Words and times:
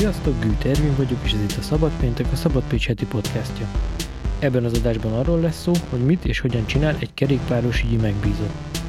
Sziasztok, 0.00 0.34
Gűt 0.40 0.64
Ervin 0.64 0.96
vagyok, 0.96 1.18
és 1.24 1.32
ez 1.32 1.42
itt 1.42 1.56
a 1.58 1.62
Szabad 1.62 1.90
Péntek, 2.00 2.26
a 2.32 2.36
Szabad 2.36 2.62
Pécs 2.68 2.86
heti 2.86 3.06
podcastja. 3.06 3.66
Ebben 4.38 4.64
az 4.64 4.78
adásban 4.78 5.12
arról 5.12 5.40
lesz 5.40 5.60
szó, 5.60 5.72
hogy 5.90 6.04
mit 6.04 6.24
és 6.24 6.40
hogyan 6.40 6.66
csinál 6.66 6.96
egy 7.00 7.14
kerékpáros 7.14 7.82
ügyi 7.82 7.96
megbízott. 7.96 8.80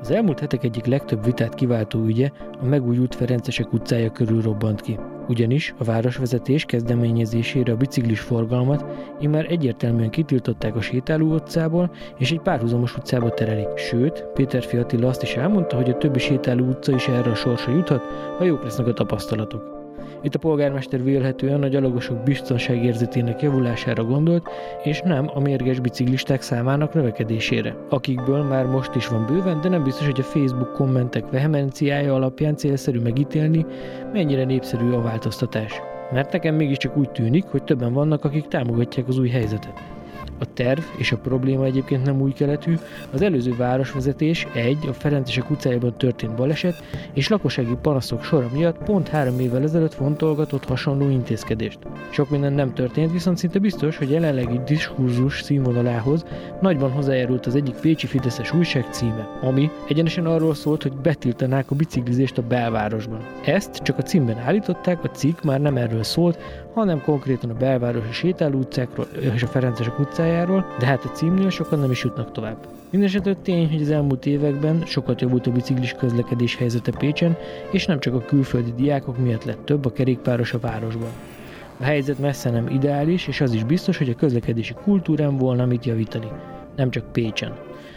Az 0.00 0.10
elmúlt 0.10 0.40
hetek 0.40 0.64
egyik 0.64 0.84
legtöbb 0.84 1.24
vitát 1.24 1.54
kiváltó 1.54 2.04
ügye 2.04 2.30
a 2.60 2.64
megújult 2.64 3.14
Ferencesek 3.14 3.72
utcája 3.72 4.10
körül 4.10 4.42
robbant 4.42 4.80
ki. 4.80 4.98
Ugyanis 5.28 5.74
a 5.78 5.84
városvezetés 5.84 6.64
kezdeményezésére 6.64 7.72
a 7.72 7.76
biciklis 7.76 8.20
forgalmat 8.20 8.84
immár 9.20 9.46
egyértelműen 9.50 10.10
kitiltották 10.10 10.76
a 10.76 10.80
sétáló 10.80 11.34
utcából, 11.34 11.90
és 12.18 12.30
egy 12.30 12.40
párhuzamos 12.40 12.96
utcába 12.96 13.30
terelik. 13.30 13.76
Sőt, 13.76 14.24
Péter 14.34 14.64
Fiatilla 14.64 15.08
azt 15.08 15.22
is 15.22 15.34
elmondta, 15.34 15.76
hogy 15.76 15.90
a 15.90 15.96
többi 15.96 16.18
sétáló 16.18 16.64
utca 16.64 16.94
is 16.94 17.08
erre 17.08 17.30
a 17.30 17.34
sorsa 17.34 17.70
juthat, 17.70 18.02
ha 18.38 18.44
jók 18.44 18.62
lesznek 18.62 18.86
a 18.86 18.92
tapasztalatok. 18.92 19.77
Itt 20.22 20.34
a 20.34 20.38
polgármester 20.38 21.04
vélhetően 21.04 21.62
a 21.62 21.68
gyalogosok 21.68 22.22
biztonságérzetének 22.22 23.42
javulására 23.42 24.04
gondolt, 24.04 24.48
és 24.82 25.00
nem 25.00 25.30
a 25.34 25.40
mérges 25.40 25.80
biciklisták 25.80 26.42
számának 26.42 26.94
növekedésére, 26.94 27.76
akikből 27.88 28.42
már 28.42 28.66
most 28.66 28.94
is 28.94 29.08
van 29.08 29.26
bőven, 29.26 29.60
de 29.60 29.68
nem 29.68 29.82
biztos, 29.82 30.06
hogy 30.06 30.20
a 30.20 30.22
Facebook 30.22 30.72
kommentek 30.72 31.30
vehemenciája 31.30 32.14
alapján 32.14 32.56
célszerű 32.56 33.00
megítélni, 33.00 33.66
mennyire 34.12 34.44
népszerű 34.44 34.90
a 34.90 35.02
változtatás. 35.02 35.80
Mert 36.12 36.32
nekem 36.32 36.54
mégiscsak 36.54 36.96
úgy 36.96 37.10
tűnik, 37.10 37.44
hogy 37.44 37.64
többen 37.64 37.92
vannak, 37.92 38.24
akik 38.24 38.48
támogatják 38.48 39.08
az 39.08 39.18
új 39.18 39.28
helyzetet. 39.28 39.97
A 40.38 40.52
terv 40.52 40.80
és 40.96 41.12
a 41.12 41.16
probléma 41.16 41.64
egyébként 41.64 42.04
nem 42.04 42.20
új 42.20 42.32
keletű, 42.32 42.78
az 43.12 43.22
előző 43.22 43.56
városvezetés 43.56 44.46
egy 44.54 44.86
a 44.88 44.92
Ferencesek 44.92 45.50
utcájában 45.50 45.94
történt 45.96 46.34
baleset 46.34 46.82
és 47.12 47.28
lakossági 47.28 47.76
panaszok 47.82 48.24
sora 48.24 48.48
miatt 48.52 48.78
pont 48.78 49.08
három 49.08 49.40
évvel 49.40 49.62
ezelőtt 49.62 49.94
fontolgatott 49.94 50.64
hasonló 50.64 51.08
intézkedést. 51.08 51.78
Sok 52.10 52.30
minden 52.30 52.52
nem 52.52 52.74
történt, 52.74 53.12
viszont 53.12 53.38
szinte 53.38 53.58
biztos, 53.58 53.96
hogy 53.96 54.10
jelenlegi 54.10 54.60
diskurzus 54.66 55.42
színvonalához 55.42 56.24
nagyban 56.60 56.90
hozzájárult 56.90 57.46
az 57.46 57.54
egyik 57.54 57.74
pécsi 57.74 58.06
Fideszes 58.06 58.52
újság 58.52 58.86
címe, 58.90 59.28
ami 59.42 59.70
egyenesen 59.88 60.26
arról 60.26 60.54
szólt, 60.54 60.82
hogy 60.82 60.92
betiltanák 60.92 61.70
a 61.70 61.74
biciklizést 61.74 62.38
a 62.38 62.42
belvárosban. 62.42 63.20
Ezt 63.44 63.76
csak 63.76 63.98
a 63.98 64.02
címben 64.02 64.38
állították, 64.38 65.04
a 65.04 65.10
cikk 65.10 65.42
már 65.42 65.60
nem 65.60 65.76
erről 65.76 66.02
szólt, 66.02 66.38
hanem 66.78 67.02
konkrétan 67.02 67.50
a 67.50 67.54
belvárosi 67.54 68.12
sétáló 68.12 68.58
utcákról 68.58 69.06
és 69.34 69.42
a 69.42 69.46
Ferencesek 69.46 69.98
utcájáról, 69.98 70.66
de 70.78 70.86
hát 70.86 71.04
a 71.04 71.08
címnél 71.08 71.50
sokan 71.50 71.78
nem 71.78 71.90
is 71.90 72.02
jutnak 72.02 72.32
tovább. 72.32 72.66
Mindenesetre 72.90 73.34
tény, 73.34 73.70
hogy 73.70 73.82
az 73.82 73.90
elmúlt 73.90 74.26
években 74.26 74.82
sokat 74.86 75.20
javult 75.20 75.46
a 75.46 75.50
biciklis 75.50 75.92
közlekedés 75.92 76.56
helyzete 76.56 76.92
Pécsen, 76.98 77.36
és 77.70 77.86
nem 77.86 78.00
csak 78.00 78.14
a 78.14 78.24
külföldi 78.24 78.72
diákok 78.76 79.18
miatt 79.18 79.44
lett 79.44 79.64
több 79.64 79.84
a 79.84 79.92
kerékpáros 79.92 80.52
a 80.52 80.58
városban. 80.58 81.10
A 81.80 81.84
helyzet 81.84 82.18
messze 82.18 82.50
nem 82.50 82.68
ideális, 82.68 83.26
és 83.26 83.40
az 83.40 83.52
is 83.52 83.64
biztos, 83.64 83.98
hogy 83.98 84.10
a 84.10 84.14
közlekedési 84.14 84.74
kultúrán 84.84 85.36
volna 85.36 85.66
mit 85.66 85.84
javítani, 85.84 86.28
nem 86.76 86.90
csak 86.90 87.12
Pécsen 87.12 87.52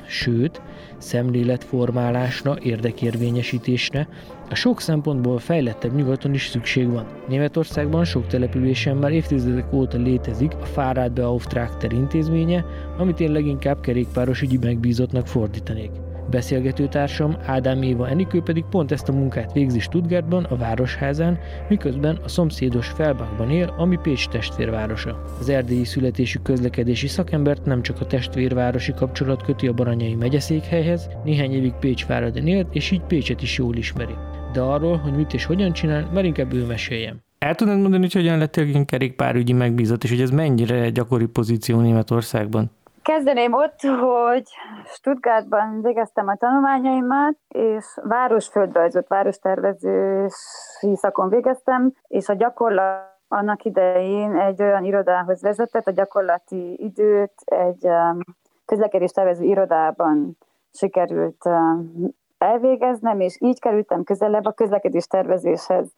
sőt, 0.07 0.61
szemléletformálásra, 1.01 2.57
érdekérvényesítésre, 2.61 4.07
a 4.49 4.55
sok 4.55 4.81
szempontból 4.81 5.39
fejlettebb 5.39 5.95
nyugaton 5.95 6.33
is 6.33 6.47
szükség 6.47 6.89
van. 6.89 7.05
Németországban 7.27 8.03
sok 8.05 8.27
településen 8.27 8.97
már 8.97 9.11
évtizedek 9.11 9.73
óta 9.73 9.97
létezik 9.97 10.51
a 10.61 10.65
Fahrradbeauftragter 10.65 11.91
intézménye, 11.91 12.65
amit 12.97 13.19
én 13.19 13.31
leginkább 13.31 13.81
kerékpáros 13.81 14.41
ügyi 14.41 14.57
megbízottnak 14.57 15.27
fordítanék. 15.27 15.91
Beszélgetőtársam 16.29 17.37
Ádám 17.45 17.81
Éva 17.81 18.09
Enikő 18.09 18.41
pedig 18.41 18.63
pont 18.69 18.91
ezt 18.91 19.09
a 19.09 19.11
munkát 19.11 19.53
végzi 19.53 19.79
Stuttgartban, 19.79 20.43
a 20.43 20.55
Városházán, 20.55 21.39
miközben 21.69 22.19
a 22.23 22.27
szomszédos 22.27 22.87
Felbachban 22.87 23.49
él, 23.49 23.73
ami 23.77 23.97
Pécs 24.01 24.27
testvérvárosa. 24.27 25.23
Az 25.39 25.49
erdélyi 25.49 25.83
születésű 25.83 26.39
közlekedési 26.43 27.07
szakembert 27.07 27.65
nem 27.65 27.81
csak 27.81 28.01
a 28.01 28.05
testvérvárosi 28.05 28.93
kapcsolat 28.93 29.43
köti 29.43 29.67
a 29.67 29.73
Baranyai 29.73 30.15
megyeszékhelyhez, 30.15 31.09
néhány 31.23 31.53
évig 31.53 31.73
Pécs 31.79 32.05
váradon 32.05 32.47
élt, 32.47 32.75
és 32.75 32.91
így 32.91 33.01
Pécset 33.01 33.41
is 33.41 33.57
jól 33.57 33.75
ismeri. 33.75 34.15
De 34.53 34.61
arról, 34.61 34.97
hogy 34.97 35.13
mit 35.13 35.33
és 35.33 35.45
hogyan 35.45 35.73
csinál, 35.73 36.09
már 36.13 36.25
inkább 36.25 36.53
ő 36.53 36.65
meséljem. 36.65 37.19
El 37.37 37.55
tudnád 37.55 37.79
mondani, 37.79 38.01
hogy 38.01 38.13
hogyan 38.13 38.37
lettél 38.37 38.85
kerékpárügyi 38.85 39.53
megbízott, 39.53 40.03
és 40.03 40.09
hogy 40.09 40.21
ez 40.21 40.29
mennyire 40.29 40.89
gyakori 40.89 41.25
pozíció 41.25 41.79
Németországban? 41.79 42.71
Kezdeném 43.11 43.53
ott, 43.53 43.81
hogy 43.81 44.43
Stuttgartban 44.85 45.81
végeztem 45.81 46.27
a 46.27 46.35
tanulmányaimat, 46.35 47.35
és 47.47 47.85
városföldrajzot, 48.03 49.07
várostervezési 49.07 50.95
szakon 50.95 51.29
végeztem, 51.29 51.93
és 52.07 52.29
a 52.29 52.33
gyakorlat 52.33 53.19
annak 53.27 53.63
idején 53.63 54.35
egy 54.35 54.61
olyan 54.61 54.83
irodához 54.83 55.41
vezetett, 55.41 55.87
a 55.87 55.91
gyakorlati 55.91 56.83
időt 56.83 57.33
egy 57.45 57.85
um, 57.85 58.19
közlekedés 58.65 59.11
tervező 59.11 59.43
irodában 59.43 60.37
sikerült 60.73 61.45
um, 61.45 62.09
elvégeznem, 62.37 63.19
és 63.19 63.37
így 63.39 63.59
kerültem 63.59 64.03
közelebb 64.03 64.45
a 64.45 64.51
közlekedés 64.51 65.07
tervezéshez. 65.07 65.93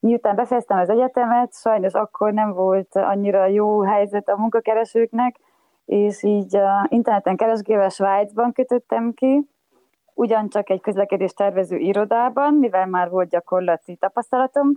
Miután 0.00 0.34
befejeztem 0.34 0.78
az 0.78 0.88
egyetemet, 0.88 1.54
sajnos 1.54 1.92
akkor 1.92 2.32
nem 2.32 2.52
volt 2.52 2.96
annyira 2.96 3.46
jó 3.46 3.80
helyzet 3.82 4.28
a 4.28 4.36
munkakeresőknek, 4.36 5.36
és 5.86 6.22
így 6.22 6.56
a 6.56 6.86
interneten 6.88 7.36
keresgélve 7.36 7.88
Svájcban 7.88 8.52
kötöttem 8.52 9.12
ki, 9.12 9.48
ugyancsak 10.14 10.70
egy 10.70 10.80
közlekedés 10.80 11.32
tervező 11.32 11.76
irodában, 11.76 12.54
mivel 12.54 12.86
már 12.86 13.10
volt 13.10 13.28
gyakorlati 13.28 13.96
tapasztalatom, 13.96 14.70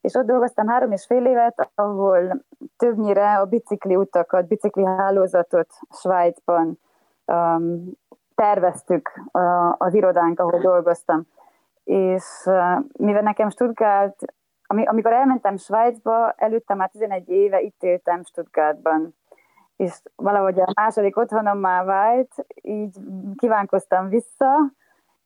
és 0.00 0.14
ott 0.14 0.26
dolgoztam 0.26 0.66
három 0.66 0.92
és 0.92 1.06
fél 1.06 1.26
évet, 1.26 1.70
ahol 1.74 2.44
többnyire 2.76 3.38
a 3.38 3.44
bicikli 3.44 3.96
utakat, 3.96 4.46
bicikli 4.46 4.84
hálózatot 4.84 5.68
Svájcban 5.90 6.78
um, 7.24 7.92
terveztük 8.34 9.20
uh, 9.32 9.80
az 9.80 9.94
irodánk, 9.94 10.40
ahol 10.40 10.60
dolgoztam. 10.60 11.22
És 11.84 12.24
uh, 12.44 12.78
mivel 12.98 13.22
nekem 13.22 13.50
Stuttgart, 13.50 14.24
amikor 14.66 15.12
elmentem 15.12 15.56
Svájcba, 15.56 16.32
előtte 16.36 16.74
már 16.74 16.90
11 16.90 17.28
éve 17.28 17.60
itt 17.60 17.82
éltem 17.82 18.24
Stuttgartban 18.24 19.14
és 19.76 20.02
valahogy 20.16 20.60
a 20.60 20.72
második 20.74 21.16
otthonom 21.16 21.58
már 21.58 21.84
vált, 21.84 22.46
így 22.62 22.96
kívánkoztam 23.36 24.08
vissza, 24.08 24.72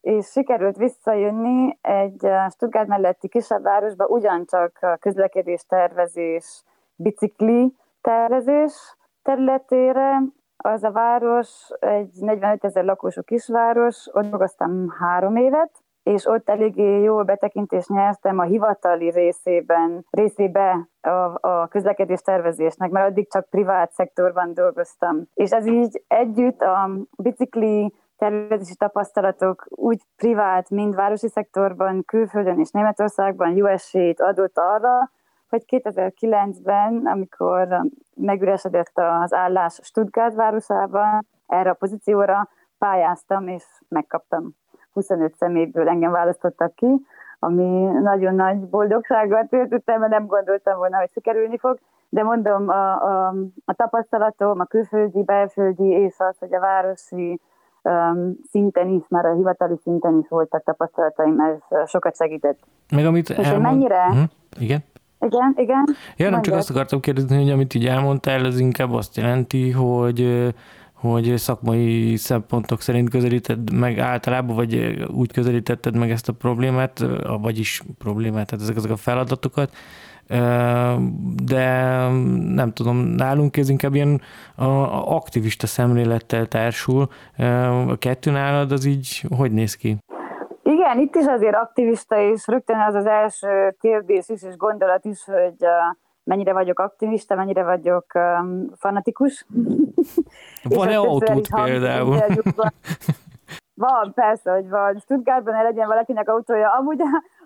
és 0.00 0.26
sikerült 0.26 0.76
visszajönni 0.76 1.78
egy 1.80 2.24
eh, 2.24 2.50
Stuttgart 2.50 2.88
melletti 2.88 3.28
kisebb 3.28 3.62
városba, 3.62 4.06
ugyancsak 4.06 4.96
közlekedés 5.00 5.64
tervezés, 5.66 6.64
bicikli 6.94 7.74
tervezés 8.00 8.96
területére. 9.22 10.22
Az 10.56 10.82
a 10.82 10.90
város 10.90 11.68
egy 11.80 12.10
45 12.20 12.64
ezer 12.64 12.84
lakosú 12.84 13.22
kisváros, 13.22 14.08
ott 14.12 14.28
dolgoztam 14.28 14.88
három 14.98 15.36
évet, 15.36 15.70
és 16.02 16.26
ott 16.26 16.48
eléggé 16.48 17.02
jó 17.02 17.24
betekintést 17.24 17.88
nyertem 17.88 18.38
a 18.38 18.42
hivatali 18.42 19.10
részében, 19.10 20.06
részébe 20.10 20.88
a, 21.00 21.48
a 21.48 21.66
közlekedés 21.68 22.20
tervezésnek, 22.20 22.90
mert 22.90 23.08
addig 23.10 23.30
csak 23.30 23.48
privát 23.48 23.92
szektorban 23.92 24.54
dolgoztam. 24.54 25.24
És 25.34 25.50
ez 25.50 25.66
így 25.66 26.02
együtt 26.06 26.60
a 26.60 26.90
bicikli 27.16 27.94
tervezési 28.16 28.76
tapasztalatok 28.76 29.66
úgy 29.68 30.02
privát, 30.16 30.70
mind 30.70 30.94
városi 30.94 31.28
szektorban, 31.28 32.04
külföldön 32.04 32.58
és 32.58 32.70
Németországban 32.70 33.62
USC-t 33.62 34.20
adott 34.20 34.58
arra, 34.58 35.10
hogy 35.48 35.62
2009-ben, 35.66 37.06
amikor 37.06 37.80
megüresedett 38.16 38.92
az 38.94 39.32
állás 39.32 39.78
Stuttgart 39.82 40.34
városában, 40.34 41.26
erre 41.46 41.70
a 41.70 41.74
pozícióra 41.74 42.48
pályáztam 42.78 43.48
és 43.48 43.64
megkaptam. 43.88 44.59
25 45.00 45.34
személyből 45.36 45.88
engem 45.88 46.10
választottak 46.10 46.74
ki, 46.74 47.06
ami 47.38 47.84
nagyon 48.02 48.34
nagy 48.34 48.56
boldogsággal 48.56 49.46
töltöttem, 49.50 50.00
mert 50.00 50.12
nem 50.12 50.26
gondoltam 50.26 50.78
volna, 50.78 50.98
hogy 50.98 51.10
sikerülni 51.12 51.58
fog. 51.58 51.78
De 52.08 52.22
mondom, 52.22 52.68
a, 52.68 53.02
a, 53.02 53.34
a 53.64 53.74
tapasztalatom, 53.74 54.60
a 54.60 54.64
külföldi, 54.64 55.22
belföldi 55.22 55.88
és 55.88 56.14
az, 56.18 56.38
hogy 56.38 56.54
a 56.54 56.60
városi 56.60 57.40
um, 57.82 58.34
szinten 58.50 58.88
is, 58.88 59.02
már 59.08 59.24
a 59.24 59.34
hivatali 59.34 59.76
szinten 59.82 60.18
is 60.18 60.28
voltak 60.28 60.64
tapasztalataim, 60.64 61.40
ez 61.40 61.88
sokat 61.88 62.16
segített. 62.16 62.58
Meg 62.94 63.06
amit 63.06 63.28
és 63.30 63.36
elmond... 63.36 63.62
mennyire... 63.62 64.06
Uh-huh. 64.08 64.22
Igen? 64.58 64.84
Igen, 65.20 65.54
igen. 65.56 65.84
Ja, 66.16 66.30
nem 66.30 66.42
csak 66.42 66.54
azt 66.54 66.70
akartam 66.70 67.00
kérdezni, 67.00 67.36
hogy 67.36 67.50
amit 67.50 67.74
így 67.74 67.86
elmondtál, 67.86 68.46
ez 68.46 68.60
inkább 68.60 68.92
azt 68.92 69.16
jelenti, 69.16 69.70
hogy 69.70 70.52
hogy 71.00 71.36
szakmai 71.36 72.16
szempontok 72.16 72.80
szerint 72.80 73.10
közelíted 73.10 73.72
meg 73.72 73.98
általában, 73.98 74.56
vagy 74.56 75.04
úgy 75.14 75.32
közelítetted 75.32 75.96
meg 75.96 76.10
ezt 76.10 76.28
a 76.28 76.32
problémát, 76.32 77.04
vagyis 77.40 77.82
problémát, 77.98 78.46
tehát 78.46 78.64
ezek, 78.64 78.76
ezek 78.76 78.90
a 78.90 78.96
feladatokat, 78.96 79.70
de 81.44 81.64
nem 82.54 82.72
tudom, 82.72 82.96
nálunk 82.96 83.56
ez 83.56 83.68
inkább 83.68 83.94
ilyen 83.94 84.20
aktivista 85.04 85.66
szemlélettel 85.66 86.46
társul. 86.46 87.08
A 87.88 87.96
kettő 87.98 88.30
nálad 88.30 88.72
az 88.72 88.84
így 88.84 89.24
hogy 89.36 89.52
néz 89.52 89.74
ki? 89.74 89.96
Igen, 90.62 90.90
Igen, 90.90 91.02
itt 91.02 91.14
is 91.14 91.26
azért 91.26 91.54
aktivista, 91.54 92.20
és 92.20 92.46
rögtön 92.46 92.78
az 92.88 92.94
az 92.94 93.06
első 93.06 93.76
kérdés 93.80 94.28
is, 94.28 94.42
és 94.42 94.56
gondolat 94.56 95.04
is, 95.04 95.24
hogy 95.24 95.66
mennyire 96.30 96.52
vagyok 96.52 96.78
aktivista, 96.78 97.34
mennyire 97.34 97.64
vagyok 97.64 98.06
um, 98.14 98.66
fanatikus. 98.76 99.46
Van-e 100.76 100.98
autót 100.98 101.48
például? 101.64 102.18
Van, 103.74 104.12
persze, 104.14 104.52
hogy 104.52 104.68
van. 104.68 104.98
Stuttgartban 104.98 105.54
ne 105.54 105.62
legyen 105.62 105.86
valakinek 105.86 106.28
autója. 106.28 106.70
Amúgy 106.72 107.00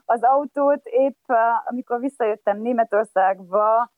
az 0.05 0.23
autót 0.23 0.81
épp, 0.85 1.29
amikor 1.65 2.01
visszajöttem 2.01 2.61
Németországba, 2.61 3.93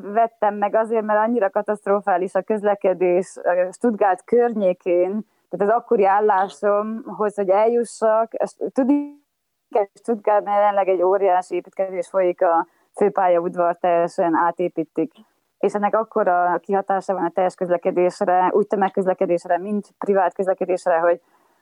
vettem 0.00 0.54
meg 0.54 0.74
azért, 0.74 1.04
mert 1.04 1.18
annyira 1.18 1.50
katasztrofális 1.50 2.34
a 2.34 2.42
közlekedés 2.42 3.38
Stuttgart 3.70 4.24
környékén, 4.24 5.26
tehát 5.48 5.74
az 5.74 5.80
akkori 5.80 6.06
állásomhoz, 6.06 7.34
hogy 7.34 7.48
eljussak, 7.48 8.32
tudni 8.72 9.24
Stuttgartban 9.94 10.54
jelenleg 10.54 10.88
egy 10.88 11.02
óriási 11.02 11.54
építkezés 11.54 12.08
folyik 12.08 12.42
a 12.42 12.66
főpályaudvar 12.96 13.76
teljesen 13.76 14.34
átépítik. 14.34 15.12
És 15.58 15.72
ennek 15.72 15.94
akkora 15.94 16.58
kihatása 16.62 17.12
van 17.12 17.24
a 17.24 17.30
teljes 17.30 17.54
közlekedésre, 17.54 18.50
úgy 18.52 18.66
tömegközlekedésre, 18.66 19.58
mint 19.58 19.94
privát 19.98 20.34
közlekedésre, 20.34 20.98
hogy, 20.98 21.20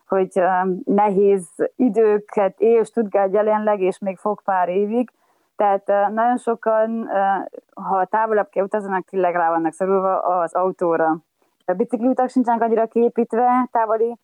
hogy 0.09 0.31
um, 0.35 0.81
nehéz 0.85 1.49
időket 1.77 2.61
él 2.61 2.85
Stuttgart 2.85 3.33
jelenleg, 3.33 3.81
és 3.81 3.99
még 3.99 4.17
fog 4.17 4.43
pár 4.43 4.69
évig. 4.69 5.11
Tehát 5.57 5.89
uh, 5.89 6.15
nagyon 6.15 6.37
sokan, 6.37 6.91
uh, 7.01 7.85
ha 7.85 8.05
távolabb 8.05 8.49
kell 8.49 8.65
utazanak, 8.65 9.05
tényleg 9.05 9.35
rá 9.35 9.49
vannak 9.49 9.73
szorulva 9.73 10.19
az 10.19 10.55
autóra. 10.55 11.17
A 11.65 11.73
bicikliutak 11.73 12.29
sincsenek 12.29 12.63
annyira 12.63 12.87
képítve 12.87 13.69
távoli 13.73 14.17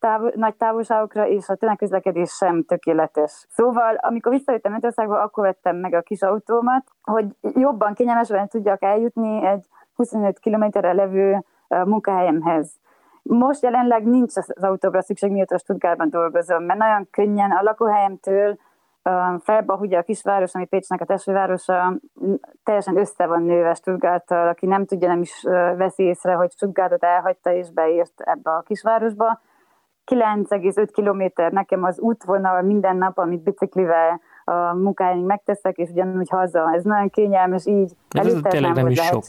táv, 0.00 0.22
nagy 0.34 0.54
távolságokra, 0.54 1.26
és 1.26 1.48
a 1.48 1.54
tömegközlekedés 1.54 2.30
sem 2.30 2.64
tökéletes. 2.64 3.46
Szóval, 3.48 3.94
amikor 3.94 4.32
visszajöttem 4.32 4.72
Mentországba, 4.72 5.22
akkor 5.22 5.44
vettem 5.44 5.76
meg 5.76 5.94
a 5.94 6.00
kis 6.00 6.22
autómat, 6.22 6.84
hogy 7.02 7.26
jobban, 7.54 7.94
kényelmesebben 7.94 8.48
tudjak 8.48 8.82
eljutni 8.82 9.46
egy 9.46 9.66
25 9.94 10.38
kilométerre 10.38 10.92
levő 10.92 11.44
munkahelyemhez. 11.68 12.72
Most 13.22 13.62
jelenleg 13.62 14.04
nincs 14.04 14.36
az 14.36 14.64
autóra 14.64 15.02
szükség, 15.02 15.30
mióta 15.30 15.58
Stuttgartban 15.58 16.10
dolgozom, 16.10 16.64
mert 16.64 16.78
nagyon 16.78 17.08
könnyen 17.10 17.50
a 17.50 17.62
lakóhelyemtől 17.62 18.58
Felba, 19.38 19.74
ugye 19.74 19.98
a 19.98 20.02
kisváros, 20.02 20.54
ami 20.54 20.64
Pécsnek 20.64 21.00
a 21.00 21.04
testvérvárosa, 21.04 21.94
teljesen 22.64 22.96
össze 22.96 23.26
van 23.26 23.42
nőve 23.42 23.74
Stuttgarttal, 23.74 24.48
aki 24.48 24.66
nem 24.66 24.84
tudja, 24.84 25.08
nem 25.08 25.20
is 25.20 25.42
veszi 25.76 26.02
észre, 26.02 26.32
hogy 26.32 26.50
Stuttgartot 26.50 27.04
elhagyta 27.04 27.52
és 27.52 27.70
beért 27.70 28.20
ebbe 28.20 28.50
a 28.50 28.60
kisvárosba. 28.60 29.40
9,5 30.08 30.88
kilométer 30.92 31.52
nekem 31.52 31.84
az 31.84 31.98
útvonal 31.98 32.62
minden 32.62 32.96
nap, 32.96 33.18
amit 33.18 33.42
biciklivel 33.42 34.20
a 34.44 34.74
munkáink 34.74 35.26
megteszek, 35.26 35.76
és 35.76 35.90
ugyanúgy 35.90 36.28
haza. 36.28 36.72
Ez 36.74 36.84
nagyon 36.84 37.08
kényelmes, 37.08 37.66
így 37.66 37.92
Ez 38.08 38.36
tényleg 38.42 38.74
nem 38.74 38.88
is 38.88 39.00
sok. 39.00 39.24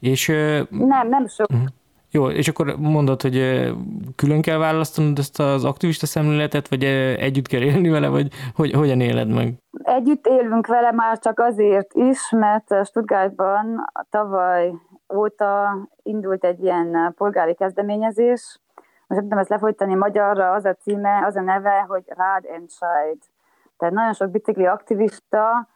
És, 0.00 0.26
nem, 0.70 1.08
nem 1.08 1.26
sok. 1.26 1.50
Uh-huh. 1.50 1.66
Jó, 2.10 2.28
és 2.28 2.48
akkor 2.48 2.76
mondod, 2.78 3.22
hogy 3.22 3.36
külön 4.16 4.42
kell 4.42 4.58
választanod 4.58 5.18
ezt 5.18 5.40
az 5.40 5.64
aktivista 5.64 6.06
szemléletet, 6.06 6.68
vagy 6.68 6.84
együtt 7.18 7.46
kell 7.46 7.60
élni 7.60 7.88
vele, 7.88 8.08
vagy 8.08 8.28
hogy, 8.54 8.72
hogyan 8.72 9.00
éled 9.00 9.28
meg? 9.28 9.54
Együtt 9.82 10.26
élünk 10.26 10.66
vele 10.66 10.92
már 10.92 11.18
csak 11.18 11.38
azért 11.38 11.94
is, 11.94 12.30
mert 12.30 12.86
Stuttgartban 12.86 13.84
tavaly 14.10 14.72
óta 15.14 15.78
indult 16.02 16.44
egy 16.44 16.62
ilyen 16.62 17.14
polgári 17.16 17.54
kezdeményezés, 17.54 18.60
most 19.06 19.22
ezt 19.28 19.48
lefolytani 19.48 19.94
magyarra, 19.94 20.52
az 20.52 20.64
a 20.64 20.74
címe, 20.74 21.24
az 21.26 21.36
a 21.36 21.40
neve, 21.40 21.84
hogy 21.88 22.02
Rád 22.06 22.44
Entscheid. 22.44 23.18
Tehát 23.78 23.94
nagyon 23.94 24.12
sok 24.12 24.30
bicikli 24.30 24.66
aktivista 24.66 25.68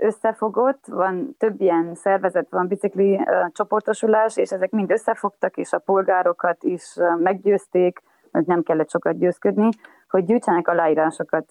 összefogott, 0.00 0.86
van 0.86 1.36
több 1.38 1.60
ilyen 1.60 1.94
szervezet, 1.94 2.46
van 2.50 2.66
bicikli 2.66 3.26
csoportosulás, 3.52 4.36
és 4.36 4.50
ezek 4.50 4.70
mind 4.70 4.90
összefogtak, 4.90 5.56
és 5.56 5.72
a 5.72 5.78
polgárokat 5.78 6.62
is 6.62 6.96
meggyőzték, 7.18 8.02
hogy 8.32 8.46
nem 8.46 8.62
kellett 8.62 8.90
sokat 8.90 9.18
győzködni, 9.18 9.68
hogy 10.08 10.24
gyűjtsenek 10.24 10.68
aláírásokat. 10.68 11.44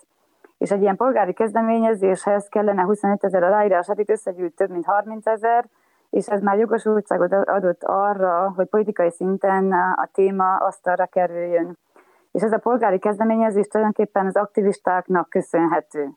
És 0.58 0.72
egy 0.72 0.82
ilyen 0.82 0.96
polgári 0.96 1.34
kezdeményezéshez 1.34 2.48
kellene 2.48 2.82
25 2.82 3.24
ezer 3.24 3.44
aláírás, 3.44 3.88
hát 3.88 4.00
itt 4.00 4.10
összegyűjt 4.10 4.56
több 4.56 4.70
mint 4.70 4.86
30 4.86 5.28
ezer, 5.28 5.66
és 6.12 6.28
ez 6.28 6.42
már 6.42 6.58
jogosultságot 6.58 7.34
adott 7.34 7.84
arra, 7.84 8.54
hogy 8.56 8.68
politikai 8.68 9.12
szinten 9.12 9.72
a 9.72 10.10
téma 10.14 10.56
asztalra 10.56 11.06
kerüljön. 11.06 11.78
És 12.32 12.42
ez 12.42 12.52
a 12.52 12.58
polgári 12.58 13.00
kezdeményezés 13.00 13.68
tulajdonképpen 13.68 14.26
az 14.26 14.36
aktivistáknak 14.36 15.30
köszönhető. 15.30 16.10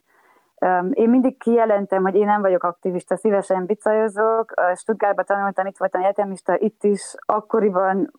Én 0.91 1.11
mindig 1.11 1.38
kijelentem, 1.38 2.02
hogy 2.02 2.14
én 2.14 2.26
nem 2.26 2.41
vagyok 2.41 2.62
aktivista, 2.62 3.17
szívesen 3.17 3.67
bicajozok. 3.67 4.52
Stuttgartban 4.75 5.25
tanultam, 5.25 5.67
itt 5.67 5.79
voltam 5.79 6.00
egyetemista, 6.00 6.58
itt 6.58 6.85
is 6.85 7.14
akkoriban 7.26 8.12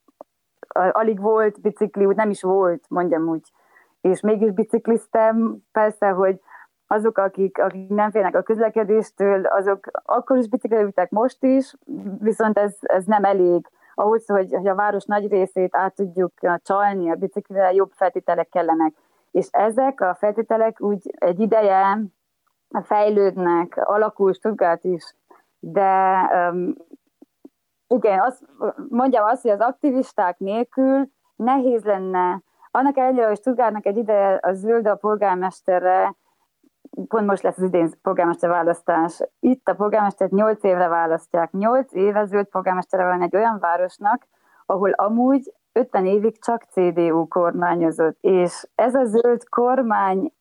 alig 0.91 1.21
volt 1.21 1.61
bicikli, 1.61 2.05
úgy 2.05 2.15
nem 2.15 2.29
is 2.29 2.41
volt, 2.41 2.85
mondjam 2.89 3.27
úgy. 3.27 3.51
És 4.01 4.21
mégis 4.21 4.51
bicikliztem, 4.51 5.57
persze, 5.71 6.09
hogy 6.09 6.39
azok, 6.87 7.17
akik, 7.17 7.57
akik 7.57 7.89
nem 7.89 8.11
félnek 8.11 8.35
a 8.35 8.41
közlekedéstől, 8.41 9.45
azok 9.45 9.87
akkor 9.91 10.37
is 10.37 10.47
biciklivel 10.47 11.07
most 11.09 11.43
is, 11.43 11.75
viszont 12.19 12.57
ez, 12.57 12.77
ez 12.81 13.05
nem 13.05 13.23
elég. 13.23 13.67
Ahhoz, 13.93 14.27
hogy, 14.27 14.53
hogy 14.53 14.67
a 14.67 14.75
város 14.75 15.05
nagy 15.05 15.27
részét 15.27 15.75
át 15.75 15.95
tudjuk 15.95 16.31
csalni 16.63 17.11
a 17.11 17.15
biciklivel, 17.15 17.73
jobb 17.73 17.91
feltételek 17.91 18.49
kellenek. 18.49 18.93
És 19.31 19.47
ezek 19.51 20.01
a 20.01 20.15
feltételek 20.15 20.81
úgy 20.81 21.13
egy 21.17 21.39
ideje 21.39 21.99
fejlődnek, 22.83 23.77
alakul 23.77 24.33
Stuttgart 24.33 24.83
is, 24.83 25.15
de 25.59 26.21
um, 26.51 26.75
igen, 27.87 28.19
azt, 28.19 28.43
mondjam 28.89 29.25
azt, 29.25 29.41
hogy 29.41 29.51
az 29.51 29.59
aktivisták 29.59 30.37
nélkül 30.37 31.09
nehéz 31.35 31.83
lenne, 31.83 32.41
annak 32.71 32.97
ellenére, 32.97 33.27
hogy 33.27 33.37
Stuttgartnak 33.37 33.85
egy 33.85 33.97
ideje 33.97 34.39
a 34.41 34.53
zöld 34.53 34.87
a 34.87 34.95
polgármesterre 34.95 36.15
pont 37.07 37.25
most 37.25 37.43
lesz 37.43 37.57
az 37.57 37.63
idén 37.63 37.89
polgármester 38.01 38.49
választás. 38.49 39.21
Itt 39.39 39.67
a 39.67 39.75
polgármestert 39.75 40.31
8 40.31 40.63
évre 40.63 40.87
választják. 40.87 41.51
8 41.51 41.93
éve 41.93 42.25
zöld 42.25 42.45
polgármestere 42.45 43.03
van 43.03 43.21
egy 43.21 43.35
olyan 43.35 43.57
városnak, 43.59 44.27
ahol 44.65 44.91
amúgy 44.91 45.53
50 45.73 46.05
évig 46.05 46.41
csak 46.43 46.63
CDU 46.63 47.27
kormányozott. 47.27 48.17
És 48.21 48.67
ez 48.75 48.95
a 48.95 49.05
zöld 49.05 49.49
kormány, 49.49 50.33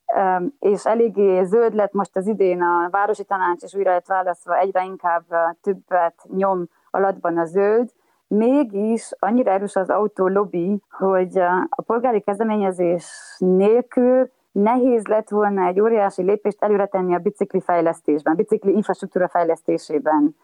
és 0.58 0.86
eléggé 0.86 1.44
zöld 1.44 1.74
lett 1.74 1.92
most 1.92 2.16
az 2.16 2.26
idén 2.26 2.62
a 2.62 2.88
városi 2.90 3.24
tanács, 3.24 3.62
és 3.62 3.74
újra 3.74 3.90
lett 3.90 4.06
választva, 4.06 4.58
egyre 4.58 4.84
inkább 4.84 5.24
többet 5.60 6.14
nyom 6.36 6.68
alatban 6.90 7.38
a 7.38 7.44
zöld, 7.44 7.90
mégis 8.26 9.12
annyira 9.18 9.50
erős 9.50 9.76
az 9.76 9.90
autó 9.90 10.28
lobby, 10.28 10.82
hogy 10.90 11.38
a 11.68 11.82
polgári 11.86 12.20
kezdeményezés 12.20 13.36
nélkül 13.38 14.30
nehéz 14.54 15.06
lett 15.06 15.28
volna 15.28 15.66
egy 15.66 15.80
óriási 15.80 16.22
lépést 16.22 16.62
előre 16.62 16.86
tenni 16.86 17.14
a 17.14 17.18
bicikli 17.18 17.60
fejlesztésben, 17.60 18.36
bicikli 18.36 18.72
infrastruktúra 18.72 19.28
fejlesztésében. 19.28 20.36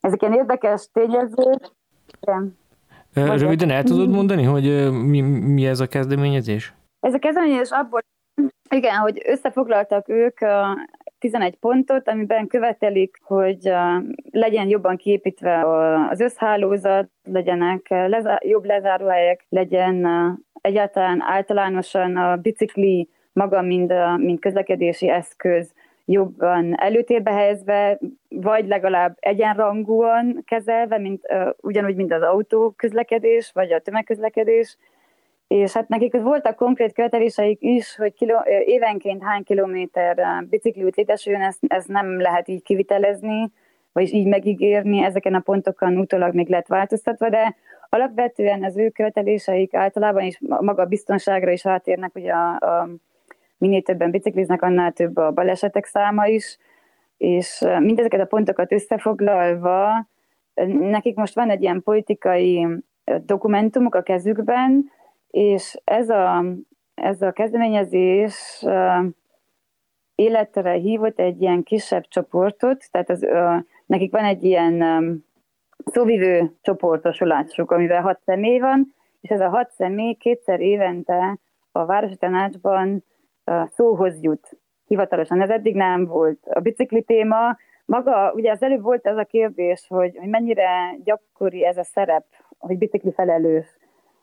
Ezek 0.00 0.22
ilyen 0.22 0.34
érdekes 0.34 0.88
tényezők. 0.92 1.70
Igen. 2.20 2.58
Röviden 3.14 3.70
el 3.70 3.82
tudod 3.82 4.10
mondani, 4.10 4.42
hogy 4.42 4.92
mi, 4.92 5.20
mi 5.20 5.66
ez 5.66 5.80
a 5.80 5.86
kezdeményezés? 5.86 6.74
Ez 7.00 7.14
a 7.14 7.18
kezdeményezés 7.18 7.70
abból, 7.70 8.00
igen, 8.70 8.94
hogy 8.96 9.22
összefoglaltak 9.26 10.08
ők 10.08 10.40
a 10.40 10.76
11 11.18 11.56
pontot, 11.56 12.08
amiben 12.08 12.46
követelik, 12.46 13.18
hogy 13.22 13.72
legyen 14.30 14.68
jobban 14.68 14.96
kiépítve 14.96 15.64
az 16.10 16.20
összhálózat, 16.20 17.10
legyenek 17.24 17.88
lezá- 17.88 18.44
jobb 18.44 18.64
lezáróhelyek, 18.64 19.46
legyen 19.48 20.06
egyáltalán 20.60 21.22
általánosan 21.22 22.16
a 22.16 22.36
bicikli 22.36 23.08
maga, 23.36 23.62
mind, 23.62 23.92
mind 24.16 24.38
közlekedési 24.38 25.08
eszköz 25.08 25.72
jobban 26.04 26.80
előtérbe 26.80 27.32
helyezve, 27.32 27.98
vagy 28.28 28.66
legalább 28.66 29.16
egyenrangúan 29.20 30.42
kezelve, 30.46 30.98
mint, 30.98 31.24
uh, 31.28 31.48
ugyanúgy, 31.60 31.96
mint 31.96 32.12
az 32.12 32.22
autó 32.22 32.74
közlekedés, 32.76 33.50
vagy 33.54 33.72
a 33.72 33.80
tömegközlekedés. 33.80 34.76
És 35.46 35.72
hát 35.72 35.88
nekik 35.88 36.20
voltak 36.20 36.56
konkrét 36.56 36.92
követeléseik 36.92 37.58
is, 37.60 37.96
hogy 37.96 38.14
kiló, 38.14 38.36
évenként 38.64 39.22
hány 39.22 39.42
kilométer 39.42 40.44
bicikliút 40.50 40.96
létesüljön, 40.96 41.42
ezt, 41.42 41.58
ezt 41.68 41.88
nem 41.88 42.20
lehet 42.20 42.48
így 42.48 42.62
kivitelezni, 42.62 43.52
vagy 43.92 44.14
így 44.14 44.26
megígérni, 44.26 45.02
ezeken 45.02 45.34
a 45.34 45.40
pontokon 45.40 45.96
utólag 45.96 46.34
még 46.34 46.48
lett 46.48 46.66
változtatva, 46.66 47.28
de 47.28 47.56
alapvetően 47.88 48.64
az 48.64 48.76
ő 48.76 48.88
követeléseik 48.88 49.74
általában 49.74 50.22
is 50.22 50.38
maga 50.40 50.82
a 50.82 50.86
biztonságra 50.86 51.50
is 51.50 51.66
átérnek 51.66 52.14
ugye 52.14 52.32
a, 52.32 52.54
a 52.54 52.88
minél 53.58 53.82
többen 53.82 54.10
bicikliznek, 54.10 54.62
annál 54.62 54.92
több 54.92 55.16
a 55.16 55.30
balesetek 55.30 55.84
száma 55.84 56.26
is, 56.26 56.58
és 57.16 57.64
mindezeket 57.78 58.20
a 58.20 58.26
pontokat 58.26 58.72
összefoglalva, 58.72 60.06
nekik 60.78 61.16
most 61.16 61.34
van 61.34 61.50
egy 61.50 61.62
ilyen 61.62 61.82
politikai 61.82 62.66
dokumentumuk 63.24 63.94
a 63.94 64.02
kezükben, 64.02 64.90
és 65.30 65.80
ez 65.84 66.08
a 66.08 66.44
ez 66.96 67.22
a 67.22 67.32
kezdeményezés 67.32 68.64
életre 70.14 70.72
hívott 70.72 71.18
egy 71.18 71.42
ilyen 71.42 71.62
kisebb 71.62 72.04
csoportot, 72.08 72.84
tehát 72.90 73.10
az, 73.10 73.26
nekik 73.86 74.12
van 74.12 74.24
egy 74.24 74.44
ilyen 74.44 74.84
szóvivő 75.84 76.52
csoportosulásuk, 76.62 77.70
amivel 77.70 78.02
hat 78.02 78.20
személy 78.24 78.58
van, 78.58 78.94
és 79.20 79.30
ez 79.30 79.40
a 79.40 79.48
hat 79.48 79.70
személy 79.70 80.14
kétszer 80.14 80.60
évente 80.60 81.38
a 81.72 81.84
Városi 81.84 82.16
Tanácsban 82.16 83.04
szóhoz 83.74 84.22
jut. 84.22 84.58
Hivatalosan 84.86 85.40
ez 85.42 85.50
eddig 85.50 85.74
nem 85.74 86.06
volt. 86.06 86.38
A 86.50 86.60
bicikli 86.60 87.02
téma, 87.02 87.56
maga, 87.84 88.32
ugye 88.34 88.50
az 88.50 88.62
előbb 88.62 88.82
volt 88.82 89.06
ez 89.06 89.16
a 89.16 89.24
kérdés, 89.24 89.86
hogy, 89.88 90.16
hogy 90.16 90.28
mennyire 90.28 90.96
gyakori 91.04 91.64
ez 91.64 91.76
a 91.76 91.84
szerep, 91.84 92.24
hogy 92.58 92.78
bicikli 92.78 93.12
felelős. 93.12 93.66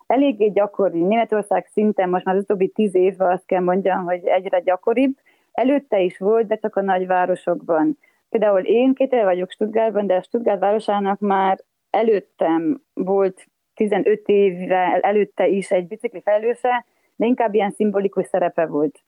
Eléggé 0.07 0.47
gyakori. 0.47 1.01
Németország 1.01 1.65
szinten 1.65 2.09
most 2.09 2.25
már 2.25 2.35
az 2.35 2.41
utóbbi 2.41 2.67
tíz 2.67 2.95
évben 2.95 3.31
azt 3.31 3.45
kell 3.45 3.61
mondjam, 3.61 4.03
hogy 4.03 4.25
egyre 4.25 4.59
gyakoribb. 4.59 5.17
Előtte 5.51 5.99
is 5.99 6.17
volt, 6.17 6.47
de 6.47 6.55
csak 6.55 6.75
a 6.75 6.81
nagyvárosokban. 6.81 7.97
Például 8.29 8.59
én 8.59 8.93
két 8.93 9.13
éve 9.13 9.23
vagyok 9.23 9.51
Stuttgartban, 9.51 10.07
de 10.07 10.15
a 10.15 10.21
Stuttgart 10.21 10.59
városának 10.59 11.19
már 11.19 11.59
előttem 11.89 12.81
volt 12.93 13.47
15 13.75 14.21
évvel 14.25 14.99
előtte 14.99 15.47
is 15.47 15.71
egy 15.71 15.87
bicikli 15.87 16.21
felelőse, 16.21 16.85
de 17.15 17.25
inkább 17.25 17.53
ilyen 17.53 17.71
szimbolikus 17.71 18.25
szerepe 18.25 18.65
volt. 18.65 18.99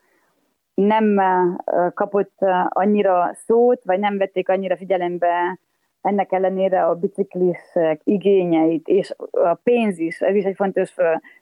Nem 0.76 1.22
kapott 1.94 2.38
annyira 2.70 3.32
szót, 3.34 3.84
vagy 3.84 4.00
nem 4.00 4.18
vették 4.18 4.50
annyira 4.50 4.78
figyelembe 4.78 5.60
ennek 6.02 6.32
ellenére 6.32 6.86
a 6.86 6.96
biciklisek 6.96 8.02
igényeit, 8.04 8.88
és 8.88 9.16
a 9.32 9.54
pénz 9.54 10.00
is, 10.00 10.22
ez 10.22 10.36
is 10.36 10.44
egy 10.44 10.56
fontos 10.56 10.96